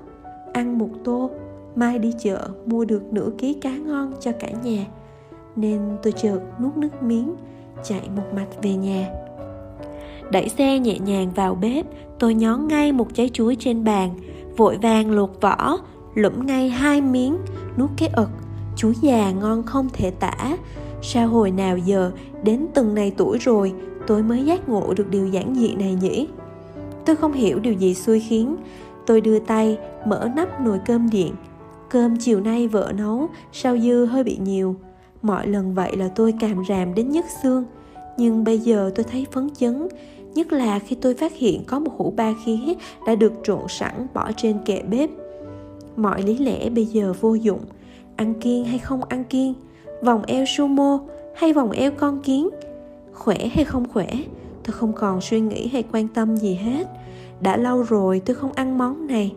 Ăn 0.52 0.78
một 0.78 0.88
tô, 1.04 1.30
mai 1.74 1.98
đi 1.98 2.12
chợ 2.18 2.48
mua 2.66 2.84
được 2.84 3.12
nửa 3.12 3.30
ký 3.38 3.54
cá 3.54 3.76
ngon 3.76 4.12
cho 4.20 4.32
cả 4.40 4.48
nhà. 4.64 4.86
Nên 5.56 5.80
tôi 6.02 6.12
chợt 6.12 6.40
nuốt 6.60 6.76
nước 6.76 7.02
miếng, 7.02 7.34
chạy 7.84 8.10
một 8.16 8.22
mạch 8.34 8.62
về 8.62 8.74
nhà. 8.74 9.08
Đẩy 10.32 10.48
xe 10.48 10.78
nhẹ 10.78 10.98
nhàng 10.98 11.30
vào 11.34 11.54
bếp, 11.54 11.86
tôi 12.18 12.34
nhón 12.34 12.68
ngay 12.68 12.92
một 12.92 13.14
trái 13.14 13.30
chuối 13.32 13.56
trên 13.58 13.84
bàn. 13.84 14.14
Vội 14.56 14.78
vàng 14.82 15.10
luộc 15.10 15.40
vỏ, 15.40 15.78
lụm 16.14 16.46
ngay 16.46 16.68
hai 16.68 17.00
miếng, 17.00 17.38
nuốt 17.78 17.90
cái 17.96 18.08
ực. 18.16 18.28
Chuối 18.76 18.94
già 19.02 19.30
ngon 19.30 19.62
không 19.62 19.88
thể 19.92 20.10
tả 20.10 20.56
sao 21.02 21.28
hồi 21.28 21.50
nào 21.50 21.78
giờ, 21.78 22.12
đến 22.42 22.66
từng 22.74 22.94
này 22.94 23.12
tuổi 23.16 23.38
rồi, 23.38 23.72
tôi 24.06 24.22
mới 24.22 24.44
giác 24.44 24.68
ngộ 24.68 24.94
được 24.94 25.10
điều 25.10 25.26
giản 25.26 25.54
dị 25.54 25.74
này 25.74 25.94
nhỉ? 25.94 26.28
Tôi 27.04 27.16
không 27.16 27.32
hiểu 27.32 27.58
điều 27.58 27.72
gì 27.72 27.94
xui 27.94 28.20
khiến. 28.20 28.56
Tôi 29.06 29.20
đưa 29.20 29.38
tay, 29.38 29.78
mở 30.06 30.28
nắp 30.36 30.60
nồi 30.60 30.78
cơm 30.86 31.10
điện. 31.10 31.34
Cơm 31.90 32.16
chiều 32.16 32.40
nay 32.40 32.68
vợ 32.68 32.92
nấu 32.96 33.28
sao 33.52 33.78
dư 33.78 34.04
hơi 34.04 34.24
bị 34.24 34.38
nhiều. 34.42 34.76
Mọi 35.22 35.46
lần 35.48 35.74
vậy 35.74 35.96
là 35.96 36.08
tôi 36.14 36.34
càm 36.40 36.64
ràm 36.68 36.94
đến 36.94 37.10
nhức 37.10 37.24
xương. 37.42 37.64
Nhưng 38.16 38.44
bây 38.44 38.58
giờ 38.58 38.90
tôi 38.94 39.04
thấy 39.04 39.26
phấn 39.32 39.50
chấn, 39.58 39.88
nhất 40.34 40.52
là 40.52 40.78
khi 40.78 40.96
tôi 41.00 41.14
phát 41.14 41.32
hiện 41.36 41.64
có 41.64 41.78
một 41.78 41.92
hũ 41.96 42.12
ba 42.16 42.34
khí 42.44 42.76
đã 43.06 43.14
được 43.14 43.32
trộn 43.44 43.62
sẵn 43.68 44.06
bỏ 44.14 44.30
trên 44.36 44.56
kệ 44.64 44.82
bếp. 44.82 45.10
Mọi 45.96 46.22
lý 46.22 46.38
lẽ 46.38 46.70
bây 46.70 46.84
giờ 46.84 47.12
vô 47.20 47.34
dụng. 47.34 47.60
Ăn 48.16 48.34
kiêng 48.34 48.64
hay 48.64 48.78
không 48.78 49.04
ăn 49.04 49.24
kiêng? 49.24 49.54
Vòng 50.02 50.22
eo 50.26 50.44
sumo 50.46 51.00
hay 51.34 51.52
vòng 51.52 51.70
eo 51.70 51.90
con 51.90 52.20
kiến? 52.20 52.48
Khỏe 53.12 53.36
hay 53.36 53.64
không 53.64 53.88
khỏe? 53.92 54.08
Tôi 54.64 54.72
không 54.72 54.92
còn 54.92 55.20
suy 55.20 55.40
nghĩ 55.40 55.68
hay 55.68 55.84
quan 55.92 56.08
tâm 56.08 56.36
gì 56.36 56.54
hết. 56.54 56.86
Đã 57.40 57.56
lâu 57.56 57.82
rồi 57.82 58.22
tôi 58.24 58.36
không 58.36 58.52
ăn 58.52 58.78
món 58.78 59.06
này. 59.06 59.34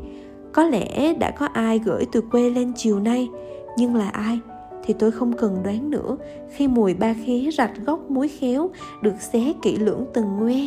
Có 0.52 0.64
lẽ 0.64 1.14
đã 1.14 1.32
có 1.32 1.46
ai 1.46 1.80
gửi 1.80 2.06
từ 2.12 2.22
quê 2.22 2.50
lên 2.50 2.74
chiều 2.76 3.00
nay. 3.00 3.30
Nhưng 3.78 3.96
là 3.96 4.10
ai? 4.10 4.40
Thì 4.86 4.94
tôi 5.00 5.12
không 5.12 5.34
cần 5.34 5.58
đoán 5.64 5.90
nữa. 5.90 6.18
Khi 6.52 6.68
mùi 6.68 6.94
ba 6.94 7.16
khía 7.26 7.50
rạch 7.52 7.72
gốc 7.86 8.12
muối 8.12 8.28
khéo 8.28 8.70
được 9.02 9.22
xé 9.22 9.54
kỹ 9.62 9.76
lưỡng 9.76 10.06
từng 10.14 10.38
ngoe, 10.40 10.58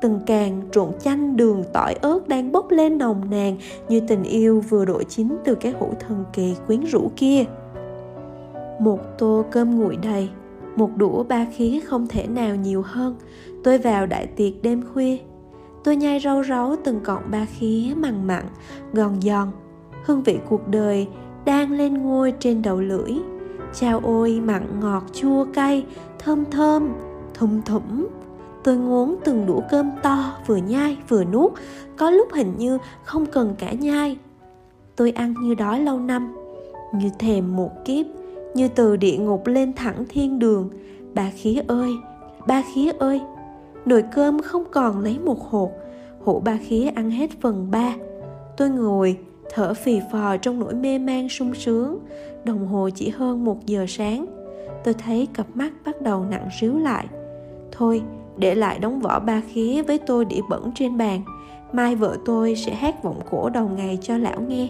từng 0.00 0.20
càng 0.26 0.62
trộn 0.72 0.88
chanh 1.00 1.36
đường 1.36 1.64
tỏi 1.72 1.94
ớt 1.94 2.28
đang 2.28 2.52
bốc 2.52 2.70
lên 2.70 2.98
nồng 2.98 3.30
nàn 3.30 3.56
như 3.88 4.00
tình 4.00 4.22
yêu 4.22 4.60
vừa 4.68 4.84
đội 4.84 5.04
chín 5.04 5.36
từ 5.44 5.54
cái 5.54 5.72
hũ 5.78 5.88
thần 6.00 6.24
kỳ 6.32 6.54
quyến 6.66 6.80
rũ 6.84 7.10
kia 7.16 7.44
một 8.80 9.18
tô 9.18 9.44
cơm 9.50 9.78
nguội 9.78 9.96
đầy, 9.96 10.30
một 10.76 10.90
đũa 10.96 11.22
ba 11.22 11.46
khía 11.56 11.80
không 11.80 12.06
thể 12.06 12.26
nào 12.26 12.56
nhiều 12.56 12.82
hơn. 12.86 13.16
Tôi 13.64 13.78
vào 13.78 14.06
đại 14.06 14.26
tiệc 14.26 14.62
đêm 14.62 14.82
khuya. 14.92 15.16
Tôi 15.84 15.96
nhai 15.96 16.20
rau 16.20 16.42
ráu 16.42 16.76
từng 16.84 17.00
cọng 17.00 17.22
ba 17.30 17.44
khía 17.44 17.94
mặn 17.96 18.26
mặn 18.26 18.44
gòn 18.92 19.20
giòn. 19.20 19.48
Hương 20.04 20.22
vị 20.22 20.38
cuộc 20.48 20.68
đời 20.68 21.08
đang 21.44 21.72
lên 21.72 21.94
ngôi 21.94 22.32
trên 22.40 22.62
đầu 22.62 22.80
lưỡi. 22.80 23.12
Chao 23.74 24.00
ôi, 24.04 24.40
mặn 24.44 24.80
ngọt, 24.80 25.02
chua 25.12 25.46
cay, 25.54 25.86
thơm 26.18 26.44
thơm 26.50 26.92
thum 27.34 27.62
thủm. 27.62 28.06
Tôi 28.64 28.76
ngốn 28.76 29.16
từng 29.24 29.46
đũa 29.46 29.60
cơm 29.70 29.90
to, 30.02 30.32
vừa 30.46 30.56
nhai, 30.56 30.96
vừa 31.08 31.24
nuốt. 31.24 31.52
Có 31.96 32.10
lúc 32.10 32.28
hình 32.32 32.54
như 32.58 32.78
không 33.04 33.26
cần 33.26 33.54
cả 33.58 33.72
nhai. 33.72 34.16
Tôi 34.96 35.10
ăn 35.10 35.34
như 35.42 35.54
đói 35.54 35.80
lâu 35.80 35.98
năm, 35.98 36.34
như 36.94 37.10
thèm 37.18 37.56
một 37.56 37.70
kiếp 37.84 38.06
như 38.58 38.68
từ 38.68 38.96
địa 38.96 39.16
ngục 39.16 39.46
lên 39.46 39.72
thẳng 39.72 40.04
thiên 40.08 40.38
đường. 40.38 40.70
Ba 41.14 41.30
khí 41.34 41.60
ơi, 41.68 41.90
ba 42.46 42.62
khí 42.74 42.90
ơi, 42.98 43.20
nồi 43.86 44.04
cơm 44.14 44.42
không 44.42 44.64
còn 44.70 45.00
lấy 45.00 45.18
một 45.18 45.40
hột, 45.50 45.70
hũ 46.20 46.40
ba 46.40 46.58
khía 46.62 46.90
ăn 46.94 47.10
hết 47.10 47.30
phần 47.40 47.70
ba. 47.70 47.94
Tôi 48.56 48.70
ngồi, 48.70 49.16
thở 49.54 49.74
phì 49.74 50.00
phò 50.12 50.36
trong 50.36 50.60
nỗi 50.60 50.74
mê 50.74 50.98
man 50.98 51.28
sung 51.28 51.54
sướng, 51.54 51.98
đồng 52.44 52.66
hồ 52.66 52.90
chỉ 52.94 53.08
hơn 53.08 53.44
một 53.44 53.66
giờ 53.66 53.84
sáng. 53.88 54.26
Tôi 54.84 54.94
thấy 54.94 55.28
cặp 55.34 55.46
mắt 55.54 55.72
bắt 55.84 56.02
đầu 56.02 56.24
nặng 56.24 56.48
ríu 56.60 56.78
lại. 56.78 57.06
Thôi, 57.72 58.02
để 58.36 58.54
lại 58.54 58.78
đống 58.78 59.00
vỏ 59.00 59.20
ba 59.20 59.42
khía 59.52 59.82
với 59.82 59.98
tôi 59.98 60.24
đĩa 60.24 60.40
bẩn 60.50 60.70
trên 60.74 60.98
bàn, 60.98 61.22
mai 61.72 61.96
vợ 61.96 62.16
tôi 62.24 62.54
sẽ 62.56 62.74
hát 62.74 63.02
vọng 63.02 63.20
cổ 63.30 63.48
đầu 63.48 63.68
ngày 63.76 63.98
cho 64.02 64.18
lão 64.18 64.40
nghe. 64.40 64.68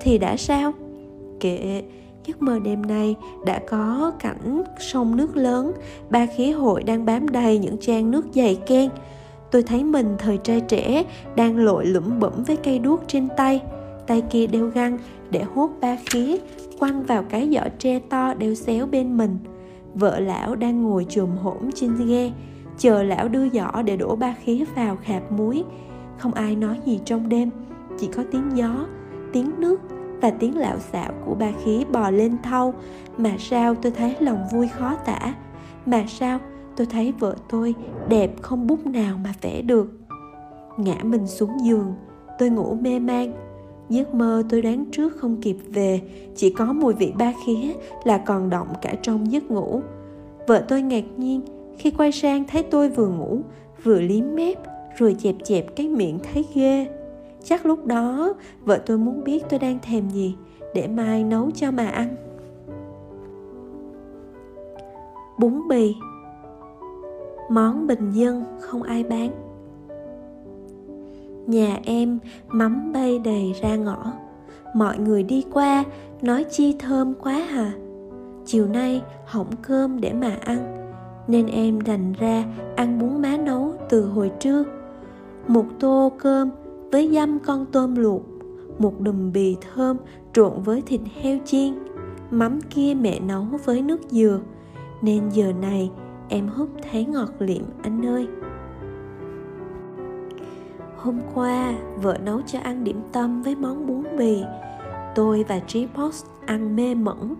Thì 0.00 0.18
đã 0.18 0.36
sao? 0.36 0.72
Kệ 1.40 1.82
giấc 2.26 2.42
mơ 2.42 2.58
đêm 2.58 2.82
nay 2.82 3.16
đã 3.46 3.60
có 3.68 4.12
cảnh 4.18 4.62
sông 4.78 5.16
nước 5.16 5.36
lớn 5.36 5.72
ba 6.10 6.26
khí 6.26 6.50
hội 6.50 6.82
đang 6.82 7.04
bám 7.04 7.28
đầy 7.28 7.58
những 7.58 7.78
trang 7.78 8.10
nước 8.10 8.26
dày 8.34 8.54
ken. 8.66 8.90
Tôi 9.50 9.62
thấy 9.62 9.84
mình 9.84 10.16
thời 10.18 10.38
trai 10.38 10.60
trẻ 10.60 11.04
đang 11.36 11.58
lội 11.58 11.86
lủm 11.86 12.20
bẩm 12.20 12.32
với 12.46 12.56
cây 12.56 12.78
đuốc 12.78 13.00
trên 13.06 13.28
tay. 13.36 13.62
Tay 14.06 14.22
kia 14.30 14.46
đeo 14.46 14.66
găng 14.66 14.98
để 15.30 15.42
hốt 15.54 15.70
ba 15.80 15.96
khí, 16.06 16.38
quăng 16.78 17.02
vào 17.02 17.22
cái 17.22 17.50
giỏ 17.54 17.68
tre 17.78 17.98
to 17.98 18.34
đeo 18.34 18.54
xéo 18.54 18.86
bên 18.86 19.16
mình. 19.16 19.38
Vợ 19.94 20.20
lão 20.20 20.54
đang 20.54 20.82
ngồi 20.82 21.06
chùm 21.08 21.36
hổm 21.36 21.70
trên 21.74 22.06
ghe 22.06 22.32
chờ 22.78 23.02
lão 23.02 23.28
đưa 23.28 23.48
giỏ 23.48 23.82
để 23.82 23.96
đổ 23.96 24.16
ba 24.16 24.34
khí 24.44 24.64
vào 24.74 24.96
khạp 25.02 25.32
muối. 25.32 25.64
Không 26.18 26.34
ai 26.34 26.56
nói 26.56 26.80
gì 26.86 27.00
trong 27.04 27.28
đêm 27.28 27.50
chỉ 27.98 28.06
có 28.06 28.22
tiếng 28.32 28.50
gió 28.54 28.86
tiếng 29.32 29.50
nước 29.58 29.80
và 30.24 30.30
tiếng 30.30 30.58
lạo 30.58 30.78
xạo 30.78 31.12
của 31.26 31.34
ba 31.34 31.52
khí 31.64 31.84
bò 31.92 32.10
lên 32.10 32.36
thau. 32.42 32.74
Mà 33.16 33.36
sao 33.38 33.74
tôi 33.74 33.92
thấy 33.92 34.14
lòng 34.20 34.38
vui 34.52 34.68
khó 34.68 34.94
tả? 34.94 35.34
Mà 35.86 36.04
sao 36.08 36.38
tôi 36.76 36.86
thấy 36.86 37.12
vợ 37.18 37.36
tôi 37.50 37.74
đẹp 38.08 38.30
không 38.42 38.66
bút 38.66 38.86
nào 38.86 39.18
mà 39.24 39.32
vẽ 39.40 39.62
được? 39.62 39.92
Ngã 40.76 40.94
mình 41.02 41.26
xuống 41.26 41.50
giường, 41.64 41.94
tôi 42.38 42.50
ngủ 42.50 42.74
mê 42.80 42.98
man. 42.98 43.32
Giấc 43.88 44.14
mơ 44.14 44.42
tôi 44.48 44.62
đoán 44.62 44.84
trước 44.92 45.16
không 45.16 45.40
kịp 45.40 45.56
về, 45.68 46.00
chỉ 46.36 46.50
có 46.50 46.72
mùi 46.72 46.94
vị 46.94 47.12
ba 47.18 47.32
khía 47.46 47.72
là 48.04 48.18
còn 48.18 48.50
động 48.50 48.68
cả 48.82 48.94
trong 49.02 49.32
giấc 49.32 49.50
ngủ. 49.50 49.80
Vợ 50.46 50.64
tôi 50.68 50.82
ngạc 50.82 51.04
nhiên, 51.16 51.40
khi 51.78 51.90
quay 51.90 52.12
sang 52.12 52.44
thấy 52.44 52.62
tôi 52.62 52.88
vừa 52.88 53.08
ngủ, 53.08 53.40
vừa 53.82 54.00
liếm 54.00 54.24
mép, 54.34 54.58
rồi 54.96 55.16
chẹp 55.18 55.34
chẹp 55.44 55.76
cái 55.76 55.88
miệng 55.88 56.18
thấy 56.32 56.44
ghê 56.54 56.86
chắc 57.44 57.66
lúc 57.66 57.86
đó, 57.86 58.34
vợ 58.64 58.78
tôi 58.86 58.98
muốn 58.98 59.24
biết 59.24 59.44
tôi 59.48 59.58
đang 59.58 59.78
thèm 59.82 60.08
gì 60.08 60.36
để 60.74 60.88
mai 60.88 61.24
nấu 61.24 61.50
cho 61.50 61.70
mà 61.70 61.86
ăn. 61.86 62.16
Bún 65.38 65.68
bì. 65.68 65.94
Món 67.50 67.86
bình 67.86 68.10
dân 68.10 68.44
không 68.60 68.82
ai 68.82 69.04
bán. 69.04 69.30
Nhà 71.46 71.78
em 71.84 72.18
mắm 72.48 72.92
bay 72.92 73.18
đầy 73.18 73.54
ra 73.62 73.76
ngõ. 73.76 74.12
Mọi 74.74 74.98
người 74.98 75.22
đi 75.22 75.44
qua, 75.52 75.84
nói 76.22 76.44
chi 76.44 76.76
thơm 76.78 77.14
quá 77.14 77.32
hà. 77.32 77.72
Chiều 78.46 78.66
nay 78.66 79.02
hỏng 79.26 79.50
cơm 79.62 80.00
để 80.00 80.12
mà 80.12 80.36
ăn, 80.44 80.88
nên 81.28 81.46
em 81.46 81.80
đành 81.80 82.12
ra 82.12 82.44
ăn 82.76 82.98
bún 82.98 83.22
má 83.22 83.36
nấu 83.36 83.72
từ 83.88 84.06
hồi 84.06 84.30
trưa. 84.40 84.64
Một 85.48 85.64
tô 85.80 86.12
cơm 86.18 86.50
với 86.94 87.10
dăm 87.12 87.38
con 87.38 87.66
tôm 87.72 87.94
luộc, 87.94 88.22
một 88.78 89.00
đùm 89.00 89.32
bì 89.32 89.56
thơm 89.60 89.96
trộn 90.32 90.62
với 90.62 90.82
thịt 90.82 91.00
heo 91.20 91.38
chiên, 91.44 91.74
mắm 92.30 92.60
kia 92.70 92.94
mẹ 93.00 93.20
nấu 93.20 93.46
với 93.64 93.82
nước 93.82 94.00
dừa. 94.10 94.40
Nên 95.02 95.28
giờ 95.28 95.52
này 95.52 95.90
em 96.28 96.48
hút 96.48 96.68
thấy 96.90 97.04
ngọt 97.04 97.28
liệm 97.38 97.62
anh 97.82 98.06
ơi. 98.06 98.28
Hôm 100.96 101.18
qua, 101.34 101.74
vợ 102.02 102.18
nấu 102.24 102.40
cho 102.42 102.58
ăn 102.58 102.84
điểm 102.84 103.00
tâm 103.12 103.42
với 103.42 103.56
món 103.56 103.86
bún 103.86 104.02
bì. 104.18 104.42
Tôi 105.14 105.44
và 105.48 105.58
trí 105.58 105.86
post 105.94 106.26
ăn 106.46 106.76
mê 106.76 106.94
mẩn. 106.94 107.34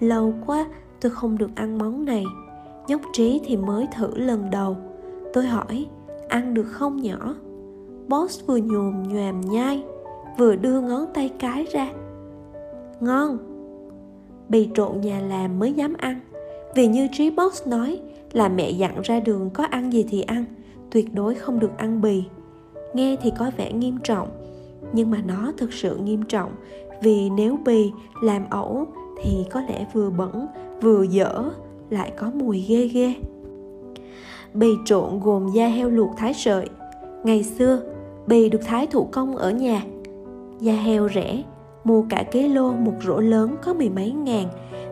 Lâu 0.00 0.34
quá, 0.46 0.66
tôi 1.00 1.12
không 1.12 1.38
được 1.38 1.50
ăn 1.54 1.78
món 1.78 2.04
này. 2.04 2.24
Nhóc 2.88 3.00
trí 3.12 3.40
thì 3.44 3.56
mới 3.56 3.86
thử 3.96 4.16
lần 4.16 4.50
đầu. 4.50 4.76
Tôi 5.32 5.46
hỏi, 5.46 5.86
ăn 6.28 6.54
được 6.54 6.66
không 6.66 6.96
nhỏ? 6.96 7.34
Boss 8.10 8.46
vừa 8.46 8.56
nhồm 8.56 9.02
nhòm 9.02 9.40
nhai, 9.40 9.82
vừa 10.38 10.56
đưa 10.56 10.80
ngón 10.80 11.06
tay 11.14 11.30
cái 11.38 11.66
ra. 11.72 11.92
Ngon. 13.00 13.38
Bì 14.48 14.68
trộn 14.74 15.00
nhà 15.00 15.20
làm 15.20 15.58
mới 15.58 15.72
dám 15.72 15.94
ăn. 15.98 16.20
Vì 16.74 16.86
như 16.86 17.08
trí 17.12 17.30
boss 17.30 17.66
nói 17.66 18.00
là 18.32 18.48
mẹ 18.48 18.70
dặn 18.70 19.00
ra 19.02 19.20
đường 19.20 19.50
có 19.54 19.64
ăn 19.64 19.92
gì 19.92 20.06
thì 20.08 20.22
ăn, 20.22 20.44
tuyệt 20.90 21.14
đối 21.14 21.34
không 21.34 21.58
được 21.58 21.78
ăn 21.78 22.00
bì. 22.00 22.24
Nghe 22.94 23.16
thì 23.22 23.32
có 23.38 23.50
vẻ 23.56 23.72
nghiêm 23.72 23.98
trọng, 24.04 24.28
nhưng 24.92 25.10
mà 25.10 25.22
nó 25.26 25.52
thực 25.56 25.72
sự 25.72 25.96
nghiêm 25.96 26.22
trọng, 26.22 26.52
vì 27.02 27.30
nếu 27.30 27.58
bì 27.64 27.90
làm 28.22 28.46
ẩu 28.50 28.86
thì 29.22 29.44
có 29.50 29.60
lẽ 29.60 29.86
vừa 29.92 30.10
bẩn, 30.10 30.46
vừa 30.80 31.02
dở, 31.02 31.50
lại 31.90 32.12
có 32.16 32.30
mùi 32.34 32.64
ghê 32.68 32.86
ghê. 32.86 33.14
Bì 34.54 34.68
trộn 34.84 35.20
gồm 35.20 35.48
da 35.54 35.66
heo 35.66 35.90
luộc 35.90 36.10
thái 36.16 36.34
sợi. 36.34 36.68
Ngày 37.24 37.42
xưa 37.42 37.80
bì 38.26 38.48
được 38.48 38.60
thái 38.64 38.86
thủ 38.86 39.08
công 39.12 39.36
ở 39.36 39.50
nhà. 39.50 39.82
Da 40.60 40.72
heo 40.72 41.08
rẻ, 41.08 41.42
mua 41.84 42.02
cả 42.10 42.24
cái 42.32 42.48
lô 42.48 42.72
một 42.72 42.94
rổ 43.06 43.20
lớn 43.20 43.56
có 43.62 43.74
mười 43.74 43.88
mấy 43.88 44.12
ngàn. 44.12 44.48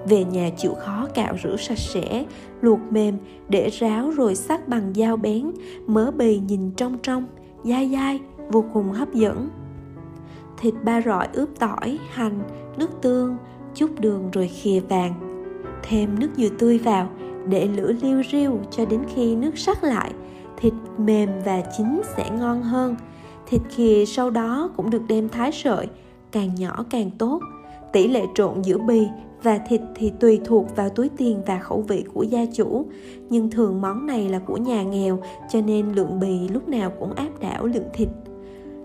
Về 0.09 0.25
nhà 0.25 0.51
chịu 0.57 0.75
khó 0.75 1.07
cạo 1.15 1.35
rửa 1.43 1.57
sạch 1.57 1.79
sẽ, 1.79 2.25
luộc 2.61 2.79
mềm, 2.91 3.15
để 3.49 3.69
ráo 3.69 4.11
rồi 4.11 4.35
sắc 4.35 4.69
bằng 4.69 4.93
dao 4.95 5.17
bén. 5.17 5.51
Mớ 5.87 6.11
bì 6.11 6.39
nhìn 6.39 6.71
trong 6.77 6.99
trong, 7.03 7.25
dai 7.65 7.91
dai, 7.93 8.21
vô 8.49 8.65
cùng 8.73 8.93
hấp 8.93 9.15
dẫn. 9.15 9.49
Thịt 10.59 10.75
ba 10.85 11.01
rọi 11.01 11.29
ướp 11.33 11.49
tỏi, 11.59 11.99
hành, 12.11 12.41
nước 12.77 12.91
tương, 13.03 13.37
chút 13.75 13.91
đường 14.01 14.31
rồi 14.33 14.49
khìa 14.49 14.81
vàng. 14.81 15.15
Thêm 15.83 16.19
nước 16.19 16.29
dừa 16.37 16.49
tươi 16.59 16.79
vào, 16.79 17.09
để 17.49 17.69
lửa 17.77 17.93
liu 18.03 18.23
riu 18.33 18.59
cho 18.71 18.85
đến 18.85 19.01
khi 19.15 19.37
nước 19.37 19.59
sắc 19.59 19.85
lại. 19.85 20.13
Thịt 20.57 20.73
mềm 20.99 21.29
và 21.45 21.63
chín 21.77 22.01
sẽ 22.17 22.31
ngon 22.31 22.63
hơn 22.63 22.97
thịt 23.49 23.61
khìa 23.71 24.05
sau 24.07 24.31
đó 24.31 24.71
cũng 24.77 24.91
được 24.91 25.03
đem 25.09 25.29
thái 25.29 25.53
sợi, 25.53 25.87
càng 26.33 26.55
nhỏ 26.55 26.85
càng 26.91 27.11
tốt. 27.19 27.41
Tỷ 27.93 28.09
lệ 28.09 28.25
trộn 28.35 28.63
giữa 28.63 28.79
bì 28.79 29.07
và 29.43 29.59
thịt 29.59 29.81
thì 29.95 30.13
tùy 30.21 30.41
thuộc 30.45 30.77
vào 30.77 30.89
túi 30.89 31.09
tiền 31.17 31.43
và 31.47 31.59
khẩu 31.59 31.81
vị 31.81 32.05
của 32.15 32.23
gia 32.23 32.45
chủ. 32.55 32.87
Nhưng 33.31 33.51
thường 33.51 33.81
món 33.81 34.07
này 34.07 34.29
là 34.29 34.39
của 34.39 34.57
nhà 34.57 34.83
nghèo, 34.83 35.19
cho 35.51 35.61
nên 35.61 35.93
lượng 35.93 36.21
bì 36.21 36.49
lúc 36.49 36.69
nào 36.69 36.93
cũng 37.01 37.13
áp 37.13 37.41
đảo 37.41 37.67
lượng 37.67 37.89
thịt. 37.93 38.09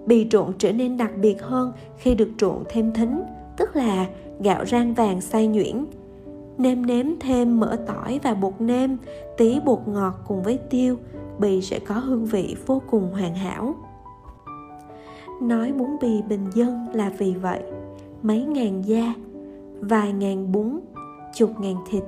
Bì 0.05 0.27
trộn 0.29 0.53
trở 0.57 0.71
nên 0.71 0.97
đặc 0.97 1.11
biệt 1.17 1.41
hơn 1.41 1.71
khi 1.97 2.15
được 2.15 2.29
trộn 2.37 2.63
thêm 2.69 2.93
thính, 2.93 3.23
tức 3.57 3.75
là 3.75 4.05
gạo 4.39 4.65
rang 4.65 4.93
vàng 4.93 5.21
xay 5.21 5.47
nhuyễn. 5.47 5.85
Nêm 6.57 6.85
nếm 6.85 7.05
thêm 7.19 7.59
mỡ 7.59 7.77
tỏi 7.87 8.19
và 8.23 8.33
bột 8.33 8.53
nêm, 8.59 8.97
tí 9.37 9.59
bột 9.65 9.79
ngọt 9.85 10.13
cùng 10.27 10.43
với 10.43 10.57
tiêu, 10.69 10.97
bì 11.39 11.61
sẽ 11.61 11.79
có 11.79 11.95
hương 11.95 12.25
vị 12.25 12.55
vô 12.65 12.81
cùng 12.89 13.11
hoàn 13.11 13.35
hảo 13.35 13.75
nói 15.41 15.71
bún 15.71 15.89
bì 16.01 16.21
bình 16.21 16.45
dân 16.53 16.87
là 16.93 17.11
vì 17.17 17.33
vậy. 17.33 17.61
Mấy 18.21 18.45
ngàn 18.45 18.85
da, 18.85 19.13
vài 19.79 20.13
ngàn 20.13 20.51
bún, 20.51 20.79
chục 21.35 21.59
ngàn 21.59 21.75
thịt. 21.89 22.03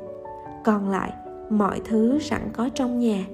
Còn 0.63 0.89
lại, 0.89 1.13
mọi 1.49 1.81
thứ 1.85 2.19
sẵn 2.19 2.41
có 2.53 2.69
trong 2.69 2.99
nhà. 2.99 3.25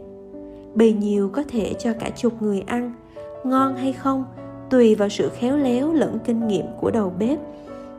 Bì 0.75 0.93
nhiều 0.93 1.29
có 1.29 1.43
thể 1.47 1.73
cho 1.79 1.93
cả 1.99 2.09
chục 2.09 2.41
người 2.41 2.61
ăn. 2.61 2.93
Ngon 3.43 3.75
hay 3.75 3.93
không, 3.93 4.25
tùy 4.69 4.95
vào 4.95 5.09
sự 5.09 5.29
khéo 5.29 5.57
léo 5.57 5.93
lẫn 5.93 6.17
kinh 6.25 6.47
nghiệm 6.47 6.65
của 6.81 6.91
đầu 6.91 7.13
bếp. 7.19 7.39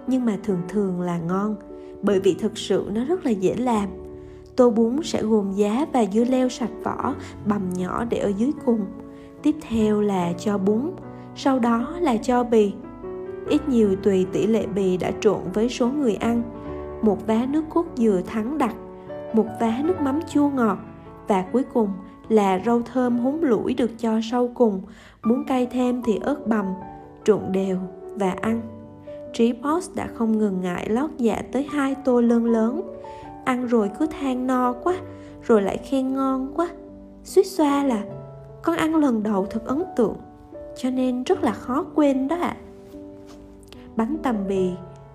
Nhưng 0.07 0.25
mà 0.25 0.39
thường 0.45 0.61
thường 0.69 1.01
là 1.01 1.19
ngon, 1.19 1.57
bởi 2.03 2.21
vì 2.21 2.35
thực 2.35 2.59
sự 2.59 2.87
nó 2.93 3.05
rất 3.05 3.25
là 3.25 3.31
dễ 3.31 3.55
làm. 3.55 3.89
Tô 4.57 4.71
bún 4.71 4.97
sẽ 5.05 5.23
gồm 5.23 5.53
giá 5.53 5.87
và 5.93 6.05
dưa 6.13 6.25
leo 6.25 6.49
sạch 6.49 6.71
vỏ, 6.85 7.15
bằm 7.47 7.71
nhỏ 7.75 8.05
để 8.05 8.19
ở 8.19 8.29
dưới 8.29 8.51
cùng. 8.65 8.81
Tiếp 9.43 9.55
theo 9.69 10.01
là 10.01 10.33
cho 10.39 10.59
bún 10.59 10.91
sau 11.37 11.59
đó 11.59 11.97
là 12.01 12.17
cho 12.17 12.45
bì. 12.45 12.73
Ít 13.49 13.69
nhiều 13.69 13.97
tùy 14.03 14.27
tỷ 14.33 14.47
lệ 14.47 14.67
bì 14.67 14.97
đã 14.97 15.11
trộn 15.21 15.41
với 15.55 15.69
số 15.69 15.89
người 15.89 16.15
ăn. 16.15 16.43
Một 17.03 17.27
vá 17.27 17.47
nước 17.49 17.65
cốt 17.71 17.85
dừa 17.95 18.21
thắng 18.27 18.59
đặc, 18.59 18.75
một 19.33 19.47
vá 19.61 19.79
nước 19.85 20.01
mắm 20.01 20.21
chua 20.29 20.49
ngọt 20.49 20.79
và 21.29 21.45
cuối 21.53 21.65
cùng 21.75 21.89
là 22.29 22.61
rau 22.67 22.83
thơm 22.83 23.19
húng 23.19 23.43
lủi 23.43 23.75
được 23.75 23.91
cho 23.99 24.21
sau 24.31 24.51
cùng. 24.55 24.83
Muốn 25.23 25.45
cay 25.45 25.67
thêm 25.67 26.03
thì 26.03 26.19
ớt 26.23 26.47
bằm, 26.47 26.67
trộn 27.25 27.41
đều 27.53 27.79
và 28.15 28.35
ăn. 28.41 28.61
Trí 29.33 29.53
boss 29.53 29.95
đã 29.95 30.07
không 30.15 30.39
ngừng 30.39 30.61
ngại 30.61 30.89
lót 30.89 31.11
dạ 31.19 31.43
tới 31.53 31.69
hai 31.71 31.95
tô 31.95 32.21
lớn 32.21 32.45
lớn. 32.45 32.83
Ăn 33.45 33.67
rồi 33.67 33.91
cứ 33.99 34.07
than 34.07 34.47
no 34.47 34.73
quá, 34.73 34.95
rồi 35.43 35.63
lại 35.63 35.79
khen 35.79 36.15
ngon 36.15 36.53
quá. 36.55 36.69
Suýt 37.25 37.47
xoa 37.47 37.85
là, 37.85 38.03
con 38.63 38.77
ăn 38.77 38.97
lần 38.97 39.23
đầu 39.23 39.47
thật 39.51 39.65
ấn 39.65 39.83
tượng 39.97 40.17
cho 40.77 40.91
nên 40.91 41.23
rất 41.23 41.43
là 41.43 41.53
khó 41.53 41.85
quên 41.95 42.29
đó 42.29 42.37
ạ. 42.37 42.57
À 42.59 42.63
bánh 43.97 44.17
tằm 44.23 44.37
bì, 44.49 44.71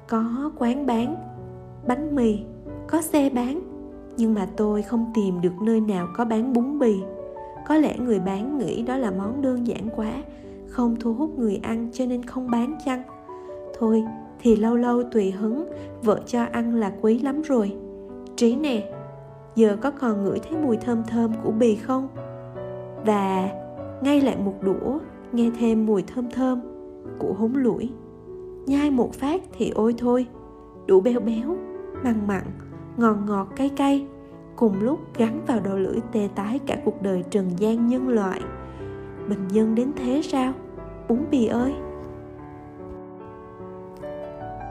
có 0.08 0.52
quán 0.58 0.86
bán. 0.86 1.16
Bánh 1.88 2.16
mì, 2.16 2.40
có 2.88 3.02
xe 3.02 3.30
bán. 3.30 3.62
Nhưng 4.18 4.34
mà 4.34 4.48
tôi 4.58 4.82
không 4.82 5.12
tìm 5.14 5.42
được 5.42 5.62
nơi 5.62 5.82
nào 5.82 6.08
có 6.16 6.26
bán 6.26 6.54
bún 6.54 6.80
bì. 6.80 7.00
Có 7.68 7.76
lẽ 7.76 7.98
người 7.98 8.20
bán 8.20 8.58
nghĩ 8.58 8.84
đó 8.84 8.98
là 8.98 9.12
món 9.12 9.42
đơn 9.42 9.68
giản 9.68 9.90
quá, 9.96 10.12
không 10.68 10.96
thu 11.00 11.14
hút 11.14 11.40
người 11.40 11.60
ăn 11.64 11.90
cho 11.94 12.06
nên 12.06 12.24
không 12.26 12.52
bán 12.52 12.78
chăng? 12.86 13.04
Thôi, 13.80 14.04
thì 14.40 14.56
lâu 14.56 14.76
lâu 14.76 15.04
tùy 15.12 15.32
hứng, 15.32 15.68
vợ 16.02 16.22
cho 16.26 16.46
ăn 16.52 16.76
là 16.76 16.92
quý 17.02 17.20
lắm 17.20 17.42
rồi. 17.42 17.76
Trí 18.36 18.56
nè, 18.56 18.94
giờ 19.56 19.78
có 19.82 19.92
còn 19.92 20.24
ngửi 20.24 20.40
thấy 20.40 20.58
mùi 20.58 20.78
thơm 20.78 21.04
thơm 21.04 21.32
của 21.44 21.52
bì 21.52 21.76
không? 21.76 22.08
Và 23.06 23.50
ngay 24.02 24.22
lại 24.22 24.38
một 24.46 24.56
đũa 24.62 25.00
nghe 25.38 25.52
thêm 25.60 25.86
mùi 25.86 26.04
thơm 26.04 26.30
thơm 26.30 26.62
của 27.20 27.34
húng 27.34 27.56
lủi. 27.56 27.90
Nhai 28.66 28.92
một 28.92 29.14
phát 29.14 29.42
thì 29.58 29.70
ôi 29.70 29.96
thôi, 29.98 30.28
đủ 30.88 31.02
béo 31.02 31.20
béo, 31.20 31.56
mặn 32.04 32.28
mặn, 32.28 32.44
ngọt 32.98 33.18
ngọt 33.28 33.48
cay 33.56 33.70
cay, 33.70 34.08
cùng 34.56 34.80
lúc 34.80 35.00
gắn 35.18 35.42
vào 35.48 35.60
đầu 35.60 35.78
lưỡi 35.78 35.98
tê 36.12 36.30
tái 36.36 36.60
cả 36.68 36.78
cuộc 36.86 37.02
đời 37.02 37.24
trần 37.30 37.50
gian 37.58 37.88
nhân 37.88 38.08
loại. 38.08 38.42
Bình 39.30 39.48
dân 39.48 39.76
đến 39.76 39.92
thế 39.96 40.22
sao? 40.24 40.54
Bún 41.10 41.20
bì 41.32 41.48
ơi! 41.48 41.74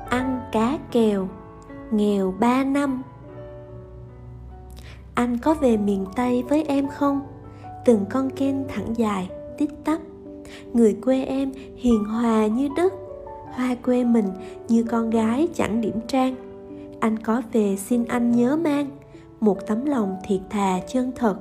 Ăn 0.09 0.41
cá 0.53 0.79
kèo, 0.93 1.29
nghèo 1.91 2.35
ba 2.41 2.65
năm. 2.65 3.03
Anh 5.15 5.39
có 5.39 5.55
về 5.55 5.77
miền 5.77 6.05
tây 6.17 6.45
với 6.49 6.63
em 6.63 6.89
không? 6.89 7.21
Từng 7.85 8.05
con 8.11 8.31
kênh 8.31 8.69
thẳng 8.69 8.97
dài, 8.97 9.31
tít 9.59 9.71
tắp 9.85 9.99
người 10.73 10.97
quê 11.05 11.25
em 11.25 11.53
hiền 11.77 12.05
hòa 12.05 12.47
như 12.47 12.69
đất 12.77 12.93
hoa 13.57 13.75
quê 13.85 14.05
mình 14.05 14.25
như 14.69 14.83
con 14.83 15.11
gái 15.11 15.49
chẳng 15.55 15.81
điểm 15.81 16.01
trang. 16.09 16.35
Anh 17.01 17.19
có 17.19 17.43
về 17.53 17.77
xin 17.77 18.05
anh 18.05 18.33
nhớ 18.33 18.57
mang, 18.57 18.89
một 19.41 19.67
tấm 19.67 19.85
lòng 19.85 20.17
thiệt 20.25 20.41
thà 20.51 20.81
chân 20.89 21.13
thật. 21.17 21.37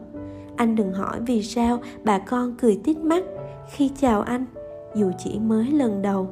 Anh 0.56 0.76
đừng 0.76 0.94
hỏi 0.94 1.20
vì 1.26 1.44
sao 1.44 1.80
bà 2.04 2.20
con 2.20 2.56
cười 2.62 2.80
tít 2.84 2.98
mắt 2.98 3.24
khi 3.72 3.91
chào 3.98 4.22
anh, 4.22 4.46
dù 4.96 5.12
chỉ 5.24 5.39
mới 5.39 5.65
lần 5.65 6.02
đầu. 6.02 6.28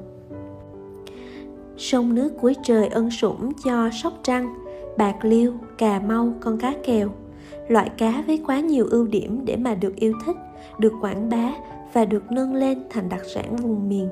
Sông 1.77 2.15
nước 2.15 2.29
cuối 2.41 2.55
trời 2.63 2.88
ân 2.88 3.12
sủng 3.12 3.51
cho 3.63 3.89
sóc 4.03 4.13
trăng, 4.23 4.53
bạc 4.97 5.15
liêu, 5.21 5.53
cà 5.77 6.01
mau, 6.07 6.33
con 6.39 6.57
cá 6.57 6.73
kèo. 6.83 7.09
Loại 7.67 7.89
cá 7.97 8.23
với 8.27 8.41
quá 8.47 8.59
nhiều 8.59 8.88
ưu 8.89 9.07
điểm 9.07 9.41
để 9.45 9.55
mà 9.55 9.75
được 9.75 9.95
yêu 9.95 10.13
thích, 10.25 10.36
được 10.79 10.93
quảng 11.01 11.29
bá 11.29 11.53
và 11.93 12.06
được 12.06 12.32
nâng 12.32 12.53
lên 12.56 12.84
thành 12.89 13.10
đặc 13.10 13.21
sản 13.25 13.56
vùng 13.56 13.89
miền. 13.89 14.10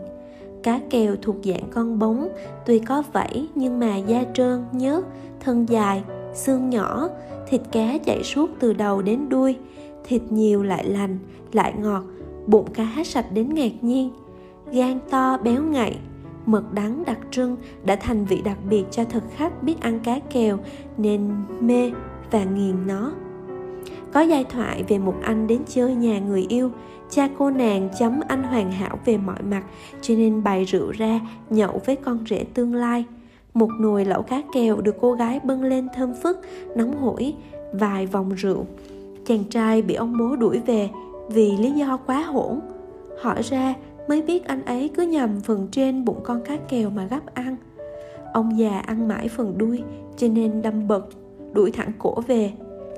Cá 0.63 0.80
kèo 0.89 1.15
thuộc 1.22 1.36
dạng 1.44 1.70
con 1.72 2.00
bóng 2.00 2.30
tuy 2.65 2.80
có 2.80 3.04
vảy 3.13 3.48
nhưng 3.56 3.80
mà 3.80 3.98
da 3.98 4.24
trơn, 4.34 4.63
nhớt, 4.72 5.06
thân 5.39 5.65
dài, 5.70 6.04
xương 6.34 6.70
nhỏ. 6.70 7.08
Thịt 7.48 7.62
cá 7.72 7.98
chạy 7.98 8.24
suốt 8.24 8.50
từ 8.60 8.74
đầu 8.74 9.02
đến 9.02 9.30
đuôi. 9.30 9.56
Thịt 10.04 10.22
nhiều 10.30 10.63
lại 10.63 10.86
lành, 10.86 11.17
lại 11.54 11.74
ngọt, 11.80 12.04
bụng 12.48 12.67
cá 12.74 12.88
sạch 13.06 13.32
đến 13.32 13.54
ngạc 13.54 13.72
nhiên. 13.84 14.12
Gan 14.72 15.00
to, 15.10 15.38
béo 15.38 15.63
ngậy, 15.63 15.96
mật 16.46 16.74
đắng 16.74 17.04
đặc 17.06 17.20
trưng 17.32 17.58
đã 17.86 17.96
thành 17.96 18.26
vị 18.26 18.41
đặc 18.46 18.58
biệt 18.70 18.84
cho 18.91 19.04
thực 19.04 19.24
khách 19.36 19.63
biết 19.63 19.82
ăn 19.82 20.00
cá 20.00 20.20
kèo 20.20 20.58
nên 20.98 21.32
mê 21.60 21.91
và 22.32 22.44
nghiền 22.44 22.88
nó 22.88 23.12
có 24.13 24.21
giai 24.21 24.43
thoại 24.43 24.84
về 24.88 24.97
một 24.97 25.15
anh 25.21 25.47
đến 25.47 25.62
chơi 25.67 25.95
nhà 25.95 26.19
người 26.19 26.45
yêu. 26.50 26.71
Cha 27.10 27.30
cô 27.38 27.50
nàng 27.50 27.89
chấm 28.00 28.19
anh 28.28 28.43
hoàn 28.43 28.71
hảo 28.71 29.00
về 29.06 29.17
mọi 29.17 29.41
mặt, 29.41 29.63
cho 30.02 30.15
nên 30.15 30.43
bày 30.43 30.63
rượu 30.63 30.91
ra, 30.91 31.19
nhậu 31.50 31.82
với 31.86 31.95
con 31.95 32.19
rể 32.30 32.45
tương 32.54 32.76
lai. 32.76 33.06
Một 33.54 33.69
nồi 33.80 34.06
lẩu 34.06 34.21
cá 34.21 34.41
kèo 34.54 34.82
được 34.82 34.95
cô 35.02 35.13
gái 35.13 35.39
bưng 35.43 35.63
lên 35.63 35.88
thơm 35.95 36.13
phức, 36.24 36.39
nóng 36.76 36.97
hổi, 36.97 37.34
vài 37.74 38.06
vòng 38.06 38.30
rượu. 38.30 38.65
Chàng 39.26 39.43
trai 39.50 39.82
bị 39.82 39.93
ông 39.93 40.17
bố 40.17 40.36
đuổi 40.36 40.60
về 40.65 40.89
vì 41.30 41.58
lý 41.58 41.71
do 41.71 41.97
quá 41.97 42.21
hỗn. 42.21 42.60
Hỏi 43.21 43.41
ra, 43.41 43.74
mới 44.10 44.21
biết 44.21 44.47
anh 44.47 44.65
ấy 44.65 44.89
cứ 44.95 45.04
nhầm 45.04 45.39
phần 45.39 45.67
trên 45.71 46.06
bụng 46.06 46.19
con 46.24 46.41
cá 46.45 46.56
kèo 46.56 46.89
mà 46.89 47.06
gắp 47.06 47.34
ăn. 47.34 47.56
Ông 48.34 48.60
già 48.60 48.80
ăn 48.80 49.08
mãi 49.08 49.28
phần 49.28 49.58
đuôi, 49.58 49.84
cho 50.17 50.28
nên 50.28 50.62
đâm 50.62 50.88
bật, 50.88 51.06
đuổi 51.54 51.71
thẳng 51.71 51.91
cổ 52.00 52.15
về 52.28 52.52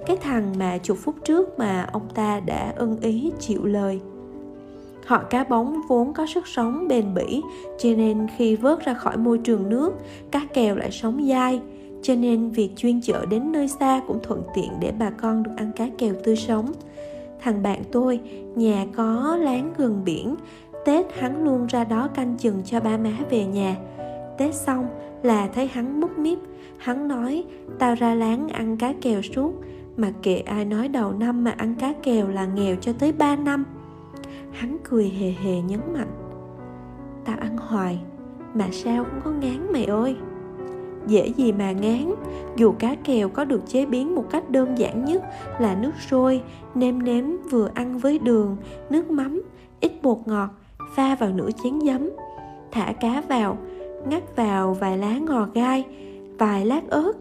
cái 0.06 0.18
thằng 0.18 0.54
mà 0.60 0.78
chục 0.78 0.98
phút 1.02 1.16
trước 1.26 1.60
mà 1.60 1.89
ông 1.92 2.08
ta 2.16 2.39
đã 2.39 2.74
ưng 2.76 3.00
ý 3.02 3.32
chịu 3.39 3.66
lời. 3.66 4.00
Họ 5.06 5.24
cá 5.30 5.44
bóng 5.44 5.82
vốn 5.88 6.13
có 6.13 6.26
sức 6.26 6.48
sống 6.48 6.88
bền 6.88 7.13
bỉ, 7.13 7.42
cho 7.80 7.89
nên 7.89 8.28
khi 8.38 8.56
vớt 8.56 8.86
ra 8.86 8.94
khỏi 8.94 9.18
môi 9.18 9.38
trường 9.38 9.70
nước, 9.70 9.94
cá 10.32 10.42
kèo 10.54 10.76
lại 10.76 10.92
sống 10.92 11.28
dai. 11.30 11.62
Cho 12.02 12.16
nên 12.16 12.50
việc 12.50 12.70
chuyên 12.76 13.02
chở 13.02 13.26
đến 13.26 13.52
nơi 13.52 13.68
xa 13.68 14.02
cũng 14.08 14.20
thuận 14.24 14.44
tiện 14.56 14.72
để 14.80 14.92
bà 15.00 15.10
con 15.10 15.44
được 15.44 15.52
ăn 15.58 15.72
cá 15.76 15.89
kèo 15.98 16.13
tươi 16.24 16.36
sống. 16.36 16.72
Thằng 17.42 17.63
bạn 17.63 17.82
tôi, 17.92 18.20
nhà 18.56 18.86
có 18.96 19.38
láng 19.42 19.74
gần 19.78 20.02
biển. 20.06 20.36
Tết 20.86 21.06
hắn 21.20 21.44
luôn 21.44 21.68
ra 21.68 21.84
đó 21.84 22.10
canh 22.16 22.38
chừng 22.38 22.62
cho 22.66 22.80
ba 22.80 22.98
má 22.98 23.12
về 23.30 23.46
nhà. 23.46 23.76
Tết 24.38 24.56
xong 24.56 24.88
là 25.24 25.48
thấy 25.48 25.68
hắn 25.68 26.02
múc 26.02 26.18
míp. 26.18 26.39
Hắn 26.78 27.08
nói, 27.08 27.44
tao 27.80 27.96
ra 27.96 28.16
láng 28.16 28.48
ăn 28.48 28.78
cá 28.78 28.94
kèo 29.02 29.22
suốt 29.22 29.54
mà 29.97 30.12
kệ 30.21 30.39
ai 30.39 30.65
nói 30.65 30.88
đầu 30.88 31.13
năm 31.13 31.43
mà 31.43 31.51
ăn 31.51 31.75
cá 31.79 31.93
kèo 32.03 32.27
là 32.27 32.45
nghèo 32.45 32.75
cho 32.75 32.93
tới 32.99 33.12
3 33.12 33.36
năm. 33.36 33.65
Hắn 34.51 34.77
cười 34.84 35.10
hề 35.10 35.34
hề 35.43 35.62
nhấn 35.62 35.79
mạnh. 35.93 36.12
Tao 37.25 37.38
ăn 37.39 37.58
hoài, 37.58 37.99
Mà 38.53 38.67
sao 38.71 39.03
cũng 39.03 39.21
có 39.23 39.32
ngán 39.32 39.71
mày 39.73 39.86
ơi. 39.86 40.15
Dễ 41.08 41.27
gì 41.27 41.51
mà 41.51 41.71
ngán, 41.71 42.13
Dù 42.56 42.71
cá 42.79 42.95
kèo 42.95 43.29
có 43.29 43.45
được 43.45 43.62
chế 43.67 43.86
biến 43.86 44.15
một 44.15 44.25
cách 44.29 44.49
đơn 44.49 44.77
giản 44.77 45.06
nhất 45.06 45.23
Là 45.60 45.75
nước 45.75 45.91
sôi, 46.10 46.41
Nêm 46.75 47.03
nếm 47.03 47.25
vừa 47.51 47.69
ăn 47.73 47.97
với 47.97 48.19
đường, 48.19 48.58
Nước 48.89 49.12
mắm, 49.12 49.41
Ít 49.79 49.91
bột 50.01 50.17
ngọt, 50.25 50.49
Pha 50.95 51.15
vào 51.15 51.29
nửa 51.29 51.49
chén 51.63 51.82
giấm. 51.82 52.10
Thả 52.71 52.93
cá 53.01 53.21
vào, 53.29 53.58
Ngắt 54.08 54.36
vào 54.36 54.73
vài 54.73 54.97
lá 54.97 55.17
ngò 55.17 55.47
gai, 55.53 55.86
Vài 56.39 56.65
lát 56.65 56.89
ớt 56.89 57.13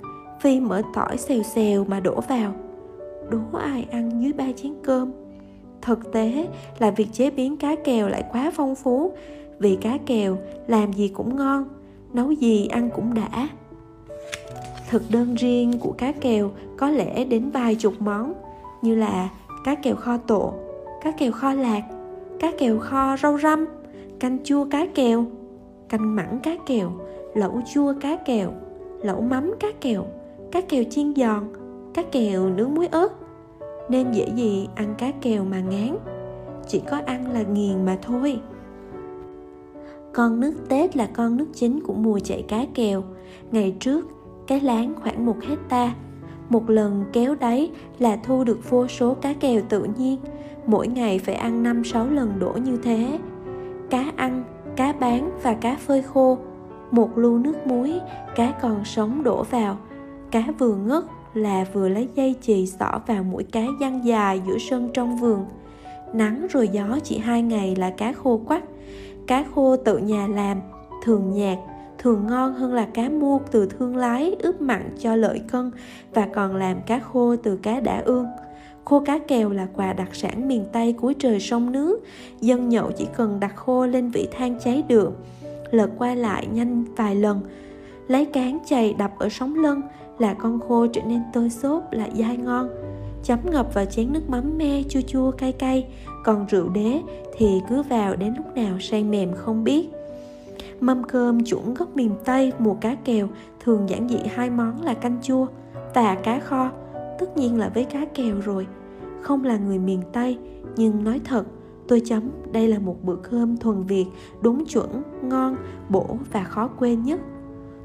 Phi 0.42 0.60
mỡ 0.60 0.82
tỏi 0.94 1.18
xèo 1.18 1.42
xèo 1.42 1.84
mà 1.84 2.00
đổ 2.00 2.20
vào. 2.20 2.52
Đố 3.30 3.58
ai 3.58 3.86
ăn 3.90 4.22
dưới 4.22 4.32
ba 4.32 4.44
chén 4.56 4.74
cơm? 4.82 5.12
Thực 5.82 6.12
tế 6.12 6.48
là 6.78 6.90
việc 6.90 7.08
chế 7.12 7.30
biến 7.30 7.56
cá 7.56 7.76
kèo 7.84 8.08
lại 8.08 8.24
quá 8.32 8.52
phong 8.54 8.74
phú. 8.74 9.12
Vì 9.58 9.76
cá 9.76 9.98
kèo 10.06 10.38
làm 10.66 10.92
gì 10.92 11.08
cũng 11.08 11.36
ngon 11.36 11.64
Nấu 12.12 12.30
gì 12.30 12.66
ăn 12.66 12.90
cũng 12.94 13.14
đã. 13.14 13.48
Thực 14.90 15.02
đơn 15.10 15.34
riêng 15.34 15.72
của 15.80 15.92
cá 15.92 16.12
kèo 16.12 16.50
có 16.76 16.90
lẽ 16.90 17.24
đến 17.24 17.50
vài 17.50 17.74
chục 17.74 17.94
món 17.98 18.32
Như 18.82 18.94
là 18.94 19.28
cá 19.64 19.74
kèo 19.74 19.96
kho 19.96 20.16
tổ, 20.16 20.52
cá 21.02 21.10
kèo 21.10 21.32
kho 21.32 21.52
lạc, 21.52 21.82
cá 22.40 22.52
kèo 22.58 22.78
kho 22.78 23.16
rau 23.16 23.38
răm, 23.38 23.66
canh 24.20 24.38
chua 24.44 24.64
cá 24.70 24.86
kèo, 24.94 25.24
canh 25.88 26.16
mặn 26.16 26.38
cá 26.42 26.56
kèo, 26.66 26.92
lẩu 27.34 27.60
chua 27.74 27.94
cá 28.00 28.16
kèo, 28.16 28.52
lẩu 29.02 29.20
mắm 29.20 29.54
cá 29.60 29.68
kèo, 29.80 30.04
cá 30.52 30.60
kèo 30.60 30.84
chiên 30.90 31.14
giòn, 31.16 31.44
cá 31.94 32.02
kèo 32.02 32.50
nướng 32.50 32.74
muối 32.74 32.86
ớt. 32.86 33.12
Nên 33.88 34.12
dễ 34.12 34.28
gì 34.36 34.68
ăn 34.74 34.94
cá 34.98 35.12
kèo 35.20 35.44
mà 35.44 35.60
ngán. 35.60 35.96
Chỉ 36.68 36.82
có 36.90 37.00
ăn 37.06 37.32
là 37.32 37.42
nghiền 37.42 37.86
mà 37.86 37.98
thôi. 38.02 38.40
Con 40.12 40.40
nước 40.40 40.54
tết 40.68 40.96
là 40.96 41.06
con 41.06 41.36
nước 41.36 41.46
chính 41.54 41.80
của 41.80 41.94
mùa 41.94 42.18
chạy 42.24 42.42
cá 42.48 42.66
kèo. 42.74 43.02
Ngày 43.50 43.76
trước 43.80 44.06
cái 44.46 44.60
láng 44.60 44.94
khoảng 45.02 45.26
một 45.26 45.36
hecta. 45.48 45.94
Một 46.48 46.70
lần 46.70 47.04
kéo 47.12 47.34
đáy 47.34 47.70
là 47.98 48.16
thu 48.16 48.44
được 48.44 48.70
vô 48.70 48.88
số 48.88 49.14
cá 49.14 49.32
kèo 49.32 49.60
tự 49.68 49.86
nhiên. 49.98 50.18
Mỗi 50.66 50.88
ngày 50.88 51.18
phải 51.18 51.34
ăn 51.34 51.62
năm 51.62 51.84
sáu 51.84 52.06
lần 52.10 52.38
đổ 52.38 52.52
như 52.52 52.76
thế. 52.82 53.18
Cá 53.90 54.12
ăn 54.16 54.44
cá 54.76 54.92
bán 54.92 55.30
và 55.42 55.54
cá 55.54 55.76
phơi 55.76 56.02
khô. 56.02 56.38
Một 56.90 57.18
lu 57.18 57.38
nước 57.38 57.66
muối 57.66 58.00
cá 58.36 58.52
còn 58.62 58.84
sống 58.84 59.22
đổ 59.22 59.42
vào 59.42 59.78
cá 60.32 60.44
vừa 60.58 60.74
ngất 60.74 61.04
là 61.34 61.66
vừa 61.72 61.88
lấy 61.88 62.08
dây 62.14 62.34
chì 62.42 62.66
xỏ 62.66 63.00
vào 63.06 63.22
mũi 63.22 63.44
cá 63.52 63.64
giăng 63.80 64.06
dài 64.06 64.42
giữa 64.46 64.58
sân 64.70 64.90
trong 64.94 65.16
vườn. 65.16 65.44
Nắng 66.12 66.46
rồi 66.50 66.68
gió 66.68 66.98
chỉ 67.04 67.18
hai 67.18 67.42
ngày 67.42 67.76
là 67.76 67.90
cá 67.90 68.12
khô 68.12 68.40
quắt 68.46 68.62
cá 69.26 69.44
khô 69.54 69.76
tự 69.76 69.98
nhà 69.98 70.26
làm, 70.26 70.60
thường 71.04 71.32
nhạt, 71.32 71.58
thường 71.98 72.26
ngon 72.26 72.54
hơn 72.54 72.74
là 72.74 72.88
cá 72.94 73.08
mua 73.08 73.38
từ 73.50 73.66
thương 73.66 73.96
lái, 73.96 74.36
ướp 74.38 74.60
mặn 74.60 74.96
cho 74.98 75.16
lợi 75.16 75.40
cân 75.52 75.70
và 76.14 76.28
còn 76.34 76.56
làm 76.56 76.82
cá 76.86 76.98
khô 76.98 77.36
từ 77.36 77.56
cá 77.56 77.80
đã 77.80 78.02
ương. 78.04 78.26
Khô 78.84 79.00
cá 79.00 79.18
kèo 79.18 79.50
là 79.50 79.66
quà 79.76 79.92
đặc 79.92 80.08
sản 80.14 80.48
miền 80.48 80.64
tây 80.72 80.92
cuối 80.92 81.14
trời 81.18 81.40
sông 81.40 81.72
nước. 81.72 82.04
Dân 82.40 82.68
nhậu 82.68 82.90
chỉ 82.92 83.06
cần 83.16 83.40
đặt 83.40 83.56
khô 83.56 83.86
lên 83.86 84.10
vị 84.10 84.28
than 84.38 84.58
cháy 84.64 84.82
được 84.88 85.12
lật 85.70 85.90
qua 85.98 86.14
lại 86.14 86.46
nhanh 86.52 86.84
vài 86.96 87.14
lần. 87.14 87.40
Lấy 88.08 88.24
cán 88.24 88.58
chày 88.66 88.94
đập 88.98 89.12
ở 89.18 89.28
sóng 89.28 89.54
lân 89.54 89.82
là 90.22 90.34
con 90.34 90.60
khô 90.60 90.86
trở 90.86 91.00
nên 91.02 91.22
tơi 91.32 91.50
xốp 91.50 91.92
lại 91.92 92.10
dai 92.14 92.36
ngon 92.36 92.68
chấm 93.22 93.38
ngập 93.44 93.74
vào 93.74 93.84
chén 93.84 94.12
nước 94.12 94.28
mắm 94.28 94.58
me 94.58 94.82
chua 94.88 95.00
chua 95.00 95.30
cay 95.30 95.52
cay 95.52 95.86
còn 96.24 96.46
rượu 96.46 96.68
đế 96.68 97.00
thì 97.36 97.60
cứ 97.68 97.82
vào 97.82 98.16
đến 98.16 98.34
lúc 98.36 98.46
nào 98.56 98.78
say 98.80 99.04
mềm 99.04 99.34
không 99.34 99.64
biết 99.64 99.88
Mâm 100.80 101.04
cơm 101.04 101.44
chuẩn 101.44 101.74
gốc 101.74 101.96
miền 101.96 102.14
Tây 102.24 102.52
mùa 102.58 102.74
cá 102.74 102.94
kèo 102.94 103.28
thường 103.60 103.88
giản 103.88 104.08
dị 104.08 104.18
hai 104.34 104.50
món 104.50 104.82
là 104.82 104.94
canh 104.94 105.18
chua 105.22 105.46
và 105.94 106.14
cá 106.14 106.40
kho, 106.40 106.70
tất 107.18 107.36
nhiên 107.36 107.58
là 107.58 107.68
với 107.74 107.84
cá 107.84 108.04
kèo 108.14 108.36
rồi. 108.44 108.66
Không 109.20 109.44
là 109.44 109.56
người 109.56 109.78
miền 109.78 110.02
Tây, 110.12 110.38
nhưng 110.76 111.04
nói 111.04 111.20
thật, 111.24 111.44
tôi 111.88 112.02
chấm 112.04 112.22
đây 112.52 112.68
là 112.68 112.78
một 112.78 112.96
bữa 113.02 113.16
cơm 113.16 113.56
thuần 113.56 113.82
Việt, 113.82 114.06
đúng 114.42 114.64
chuẩn, 114.66 115.02
ngon, 115.22 115.56
bổ 115.88 116.16
và 116.32 116.44
khó 116.44 116.68
quên 116.78 117.02
nhất. 117.02 117.20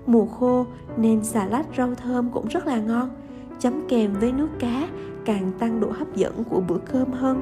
Mùa 0.07 0.25
khô 0.25 0.65
nên 0.97 1.23
xà 1.23 1.45
lách 1.45 1.65
rau 1.77 1.95
thơm 1.95 2.29
cũng 2.29 2.47
rất 2.47 2.67
là 2.67 2.77
ngon, 2.77 3.09
chấm 3.59 3.87
kèm 3.87 4.13
với 4.19 4.31
nước 4.31 4.49
cá 4.59 4.87
càng 5.25 5.51
tăng 5.59 5.79
độ 5.79 5.87
hấp 5.89 6.15
dẫn 6.15 6.43
của 6.43 6.61
bữa 6.67 6.77
cơm 6.77 7.11
hơn. 7.11 7.41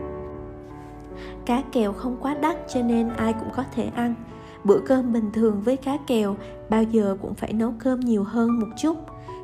Cá 1.45 1.63
kèo 1.71 1.93
không 1.93 2.17
quá 2.21 2.35
đắt 2.41 2.57
cho 2.73 2.81
nên 2.81 3.09
ai 3.09 3.33
cũng 3.33 3.49
có 3.55 3.63
thể 3.75 3.91
ăn. 3.95 4.15
Bữa 4.63 4.79
cơm 4.79 5.13
bình 5.13 5.31
thường 5.33 5.61
với 5.61 5.77
cá 5.77 5.97
kèo 6.07 6.35
bao 6.69 6.83
giờ 6.83 7.17
cũng 7.21 7.33
phải 7.33 7.53
nấu 7.53 7.73
cơm 7.79 7.99
nhiều 7.99 8.23
hơn 8.23 8.59
một 8.59 8.67
chút. 8.77 8.97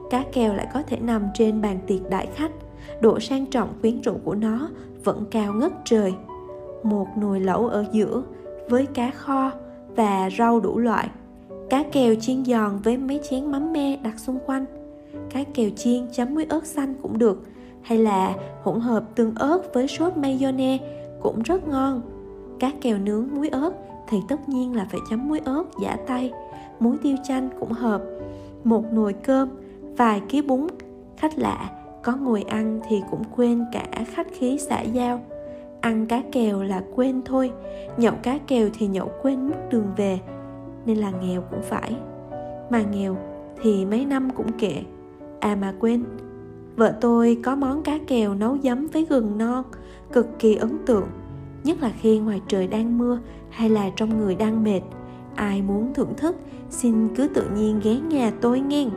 Cá 0.10 0.24
kèo 0.34 0.54
lại 0.54 0.68
có 0.74 0.84
thể 0.88 1.00
nằm 1.00 1.24
trên 1.34 1.62
bàn 1.62 1.80
tiệc 1.88 2.10
đại 2.10 2.28
khách. 2.36 2.52
Độ 3.02 3.20
sang 3.20 3.46
trọng 3.46 3.74
quyến 3.82 4.02
rũ 4.02 4.14
của 4.24 4.36
nó 4.36 4.70
vẫn 5.04 5.26
cao 5.32 5.54
ngất 5.54 5.72
trời. 5.86 6.14
Một 6.84 7.08
nồi 7.18 7.40
lẩu 7.40 7.68
ở 7.68 7.86
giữa 7.92 8.24
với 8.70 8.86
cá 8.86 9.12
kho 9.12 9.52
và 9.96 10.30
rau 10.38 10.60
đủ 10.60 10.80
loại. 10.80 11.10
Cá 11.72 11.84
kèo 11.92 12.16
chiên 12.16 12.46
giòn 12.46 12.80
với 12.84 12.98
mấy 12.98 13.20
chén 13.30 13.52
mắm 13.52 13.74
me 13.74 13.98
đặt 14.04 14.20
xung 14.20 14.40
quanh. 14.46 14.66
Cá 15.30 15.44
kèo 15.54 15.70
chiên 15.70 16.08
chấm 16.12 16.34
muối 16.34 16.46
ớt 16.50 16.66
xanh 16.66 16.94
cũng 17.02 17.18
được, 17.18 17.48
hay 17.82 17.98
là 17.98 18.36
hỗn 18.64 18.80
hợp 18.80 19.04
tương 19.16 19.36
ớt 19.36 19.74
với 19.74 19.88
sốt 19.88 20.18
mayonnaise 20.18 20.86
cũng 21.22 21.42
rất 21.42 21.68
ngon. 21.68 22.02
Cá 22.60 22.72
kèo 22.82 22.98
nướng 22.98 23.28
muối 23.36 23.50
ớt 23.50 23.72
thì 24.10 24.18
tất 24.28 24.50
nhiên 24.50 24.76
là 24.76 24.88
phải 24.92 25.00
chấm 25.10 25.28
muối 25.28 25.40
ớt, 25.46 25.64
giả 25.82 25.98
tay. 26.08 26.32
Muối 26.80 26.98
tiêu 27.04 27.16
chanh 27.24 27.50
cũng 27.60 27.72
hợp. 27.72 28.02
Một 28.64 28.94
nồi 28.94 29.14
cơm, 29.14 29.50
vài 29.98 30.22
ký 30.30 30.42
bún. 30.42 30.68
Khách 31.18 31.40
lạ, 31.40 31.70
có 32.04 32.16
ngồi 32.16 32.42
ăn 32.42 32.80
thì 32.90 33.02
cũng 33.12 33.24
quên 33.36 33.66
cả 33.72 33.88
khách 34.06 34.28
khí 34.32 34.58
xã 34.58 34.82
giao. 34.82 35.22
Ăn 35.82 36.06
cá 36.08 36.22
kèo 36.32 36.64
là 36.64 36.84
quên 36.96 37.22
thôi, 37.26 37.52
nhậu 37.98 38.14
cá 38.24 38.38
kèo 38.48 38.70
thì 38.74 38.88
nhậu 38.88 39.12
quên 39.22 39.48
mất 39.48 39.70
đường 39.70 39.88
về 39.98 40.20
nên 40.86 40.98
là 40.98 41.12
nghèo 41.12 41.42
cũng 41.52 41.62
phải. 41.62 41.96
Mà 42.70 42.82
nghèo 42.82 43.18
thì 43.62 43.86
mấy 43.86 44.06
năm 44.06 44.30
cũng 44.30 44.52
kệ. 44.52 44.84
À 45.40 45.58
mà 45.62 45.74
quên, 45.80 46.04
vợ 46.76 46.94
tôi 47.02 47.38
có 47.44 47.56
món 47.56 47.84
cá 47.84 48.00
kèo 48.08 48.34
nấu 48.34 48.58
giấm 48.64 48.88
với 48.88 49.06
gừng 49.06 49.38
non, 49.38 49.64
cực 50.14 50.40
kỳ 50.40 50.56
ấn 50.56 50.78
tượng, 50.86 51.08
nhất 51.64 51.82
là 51.82 51.92
khi 52.00 52.20
ngoài 52.20 52.42
trời 52.48 52.68
đang 52.68 52.98
mưa 52.98 53.20
hay 53.50 53.70
là 53.70 53.90
trong 53.96 54.20
người 54.20 54.36
đang 54.36 54.64
mệt. 54.64 54.82
Ai 55.36 55.62
muốn 55.62 55.94
thưởng 55.94 56.14
thức, 56.18 56.36
xin 56.70 57.16
cứ 57.16 57.28
tự 57.28 57.50
nhiên 57.56 57.80
ghé 57.84 57.96
nhà 57.96 58.32
tôi 58.42 58.60
nghe. 58.60 58.88